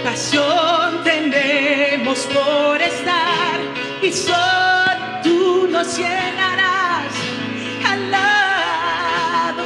pasión 0.04 1.02
tenemos 1.04 2.18
por 2.26 2.80
estar 2.80 2.83
y 4.04 4.12
solo 4.12 4.92
tú 5.22 5.66
nos 5.70 5.96
llenarás 5.96 7.14
al 7.90 8.14
adorarte, 9.42 9.64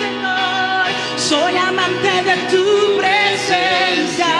Señor. 0.00 0.86
Soy 1.18 1.54
amante 1.58 2.12
de 2.28 2.36
tu 2.50 2.96
presencia, 2.96 4.34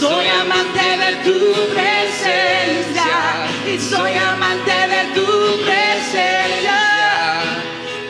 soy 0.00 0.26
amante 0.26 0.86
de 1.04 1.10
tu 1.26 1.38
presencia 1.72 3.12
y 3.72 3.78
soy 3.78 4.14
amante 4.16 4.76
de 4.94 5.02
tu 5.14 5.28
presencia 5.64 6.80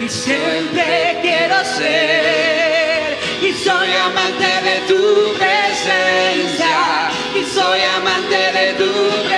y 0.01 0.09
siempre 0.09 1.19
quiero 1.21 1.63
ser 1.63 3.19
y 3.43 3.53
soy 3.53 3.91
amante 3.93 4.51
de 4.65 4.77
tu 4.89 5.03
presencia 5.35 5.62
soy 8.13 8.35
amante 8.35 9.32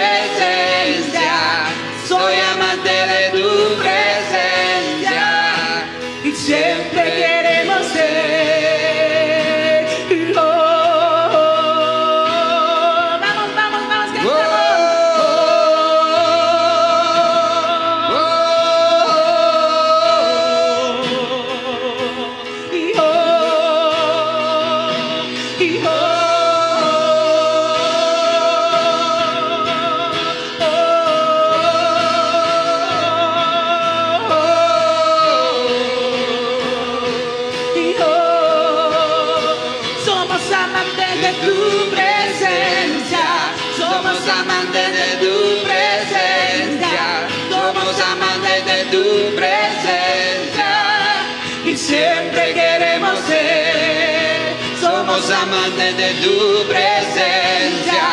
de 55.92 56.14
tu 56.22 56.66
presencia. 56.68 58.06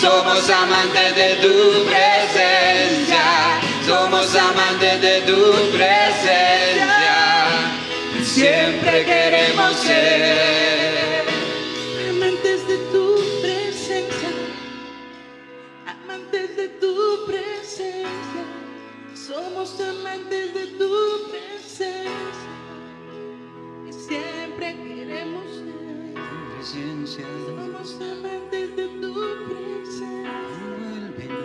Somos 0.00 0.48
amantes 0.50 1.14
de 1.16 1.36
tu 1.36 1.84
presencia. 1.86 3.24
Somos 3.86 4.34
amantes 4.36 5.00
de 5.00 5.20
tu 5.22 5.70
presencia. 5.72 7.16
Siempre 8.22 9.04
queremos 9.04 9.76
ser. 9.76 10.73
Presencia. 27.14 27.24
Somos 27.46 27.94
amantes 28.00 28.76
de 28.76 28.88
tu 29.00 29.14
presencia, 29.46 30.34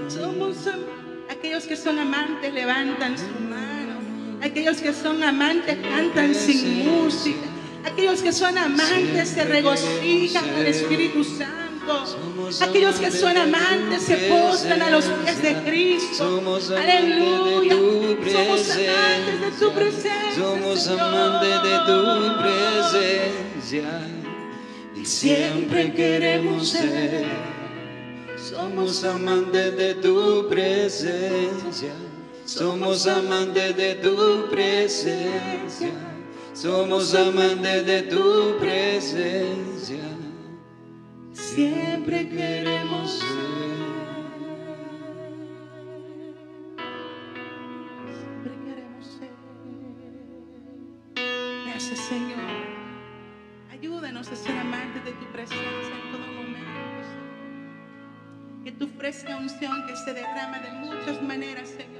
somos 0.09 0.67
am- 0.67 0.85
aquellos 1.29 1.63
que 1.65 1.75
son 1.75 1.99
amantes 1.99 2.53
levantan 2.53 3.17
su 3.17 3.25
mano, 3.47 3.99
aquellos 4.41 4.77
que 4.77 4.93
son 4.93 5.21
amantes 5.21 5.77
cantan 5.77 6.33
sin 6.33 6.87
música, 6.87 7.47
aquellos 7.85 8.21
que 8.21 8.31
son 8.33 8.57
amantes 8.57 9.29
se 9.29 9.43
regocijan 9.45 10.49
al 10.55 10.65
Espíritu 10.67 11.23
Santo. 11.23 11.59
Aquellos 12.61 12.95
que 12.99 13.11
son 13.11 13.35
amantes 13.37 14.03
se 14.03 14.15
postran 14.29 14.81
a 14.81 14.89
los 14.91 15.05
pies 15.05 15.41
de 15.41 15.53
Cristo. 15.65 16.41
Aleluya. 16.77 17.73
Somos 17.73 18.69
amantes 18.71 19.41
de 19.41 19.51
tu 19.59 19.71
presencia. 19.73 20.35
Somos 20.35 20.87
amantes 20.87 21.63
de 21.63 21.75
tu 21.87 21.97
presencia. 22.41 24.18
Siempre 25.03 25.93
queremos 25.93 26.69
ser. 26.69 27.25
Somos 28.37 29.03
amantes 29.03 29.75
de 29.77 29.95
tu 29.95 30.47
presencia. 30.49 31.93
Somos 32.45 33.05
amantes 33.05 33.75
de 33.75 33.95
tu 33.95 34.49
presencia. 34.49 35.91
Somos 36.53 37.13
amantes 37.13 37.85
de 37.85 38.01
tu 38.03 38.57
presencia. 38.59 40.03
Siempre 41.31 42.27
queremos 42.27 43.11
ser. 43.19 43.29
Siempre 48.19 48.53
queremos 48.65 49.05
ser. 49.05 49.31
Gracias, 51.65 51.99
Señor. 51.99 52.39
Ayúdanos 53.71 54.27
a 54.29 54.35
ser 54.35 54.58
tu 58.79 58.87
fresca 58.87 59.35
unción 59.35 59.85
que 59.85 59.95
se 59.97 60.13
derrama 60.13 60.59
de 60.59 60.71
muchas 60.71 61.21
maneras, 61.21 61.67
Señor. 61.67 61.99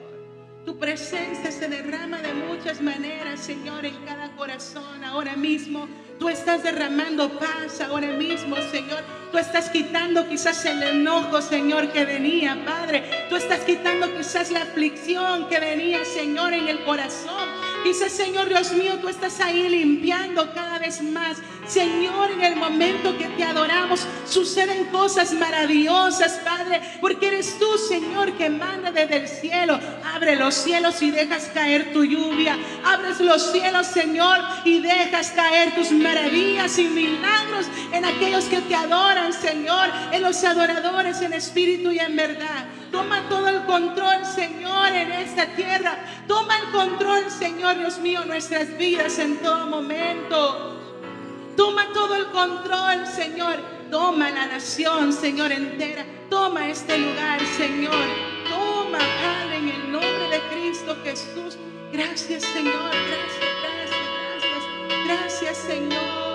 Tu 0.65 0.79
presencia 0.79 1.51
se 1.51 1.67
derrama 1.67 2.19
de 2.19 2.33
muchas 2.33 2.79
maneras, 2.79 3.41
Señor, 3.41 3.85
en 3.85 3.95
cada 4.05 4.31
corazón 4.37 5.03
ahora 5.03 5.35
mismo. 5.35 5.89
Tú 6.19 6.29
estás 6.29 6.63
derramando 6.63 7.37
paz 7.37 7.81
ahora 7.81 8.11
mismo, 8.13 8.55
Señor. 8.71 9.03
Tú 9.31 9.37
estás 9.37 9.69
quitando 9.69 10.27
quizás 10.29 10.65
el 10.65 10.81
enojo, 10.81 11.41
Señor, 11.41 11.91
que 11.91 12.05
venía, 12.05 12.63
Padre. 12.65 13.03
Tú 13.29 13.35
estás 13.35 13.59
quitando 13.61 14.15
quizás 14.15 14.49
la 14.49 14.61
aflicción 14.61 15.49
que 15.49 15.59
venía, 15.59 16.05
Señor, 16.05 16.53
en 16.53 16.69
el 16.69 16.83
corazón. 16.85 17.68
Quizás, 17.83 18.11
Señor 18.11 18.49
Dios 18.49 18.71
mío, 18.73 18.99
tú 19.01 19.07
estás 19.07 19.39
ahí 19.39 19.69
limpiando 19.69 20.53
cada 20.53 20.79
vez 20.79 21.01
más. 21.01 21.37
Señor, 21.65 22.31
en 22.31 22.41
el 22.41 22.55
momento 22.55 23.17
que 23.17 23.27
te 23.27 23.43
adoramos, 23.43 24.05
suceden 24.25 24.85
cosas 24.85 25.33
maravillosas, 25.33 26.39
Padre, 26.43 26.81
porque 26.99 27.27
eres 27.27 27.57
tú, 27.59 27.77
Señor, 27.77 28.33
que 28.33 28.49
manda 28.49 28.91
desde 28.91 29.17
el 29.17 29.27
cielo. 29.27 29.79
Abre 30.13 30.35
los 30.35 30.55
cielos 30.55 31.01
y 31.01 31.11
dejas 31.11 31.49
caer 31.53 31.93
tu 31.93 32.03
lluvia. 32.03 32.57
Abres 32.83 33.19
los 33.19 33.51
cielos, 33.51 33.87
Señor, 33.87 34.39
y 34.65 34.79
dejas 34.79 35.31
caer 35.31 35.75
tus 35.75 35.91
maravillas 35.91 36.77
y 36.79 36.85
milagros 36.85 37.67
en 37.93 38.03
aquellos 38.03 38.45
que 38.45 38.61
te 38.61 38.75
adoran, 38.75 39.31
Señor, 39.31 39.89
en 40.11 40.21
los 40.21 40.43
adoradores 40.43 41.21
en 41.21 41.33
espíritu 41.33 41.91
y 41.91 41.99
en 41.99 42.15
verdad. 42.15 42.65
Toma 42.91 43.27
todo 43.29 43.47
el 43.47 43.65
control, 43.65 44.25
Señor, 44.25 44.89
en 44.89 45.11
esta 45.11 45.45
tierra. 45.55 45.97
Toma 46.27 46.57
el 46.57 46.71
control, 46.71 47.29
Señor, 47.29 47.77
Dios 47.77 47.99
mío, 47.99 48.25
nuestras 48.25 48.77
vidas 48.77 49.19
en 49.19 49.37
todo 49.37 49.67
momento. 49.67 50.79
Toma 51.55 51.87
todo 51.93 52.15
el 52.15 52.27
control, 52.27 53.05
Señor. 53.05 53.57
Toma 53.91 54.29
la 54.31 54.47
nación, 54.47 55.13
Señor, 55.13 55.51
entera. 55.51 56.05
Toma 56.29 56.67
este 56.67 56.97
lugar, 56.97 57.39
Señor. 57.57 58.05
Toma, 58.49 58.97
Padre, 58.97 59.57
en 59.57 59.69
el 59.69 59.91
nombre 59.91 60.29
de 60.29 60.39
Cristo 60.51 60.95
Jesús. 61.03 61.57
Gracias, 61.91 62.43
Señor. 62.43 62.73
Gracias, 62.73 63.49
gracias, 63.61 63.99
gracias. 64.39 65.05
Gracias, 65.05 65.57
Señor. 65.57 66.28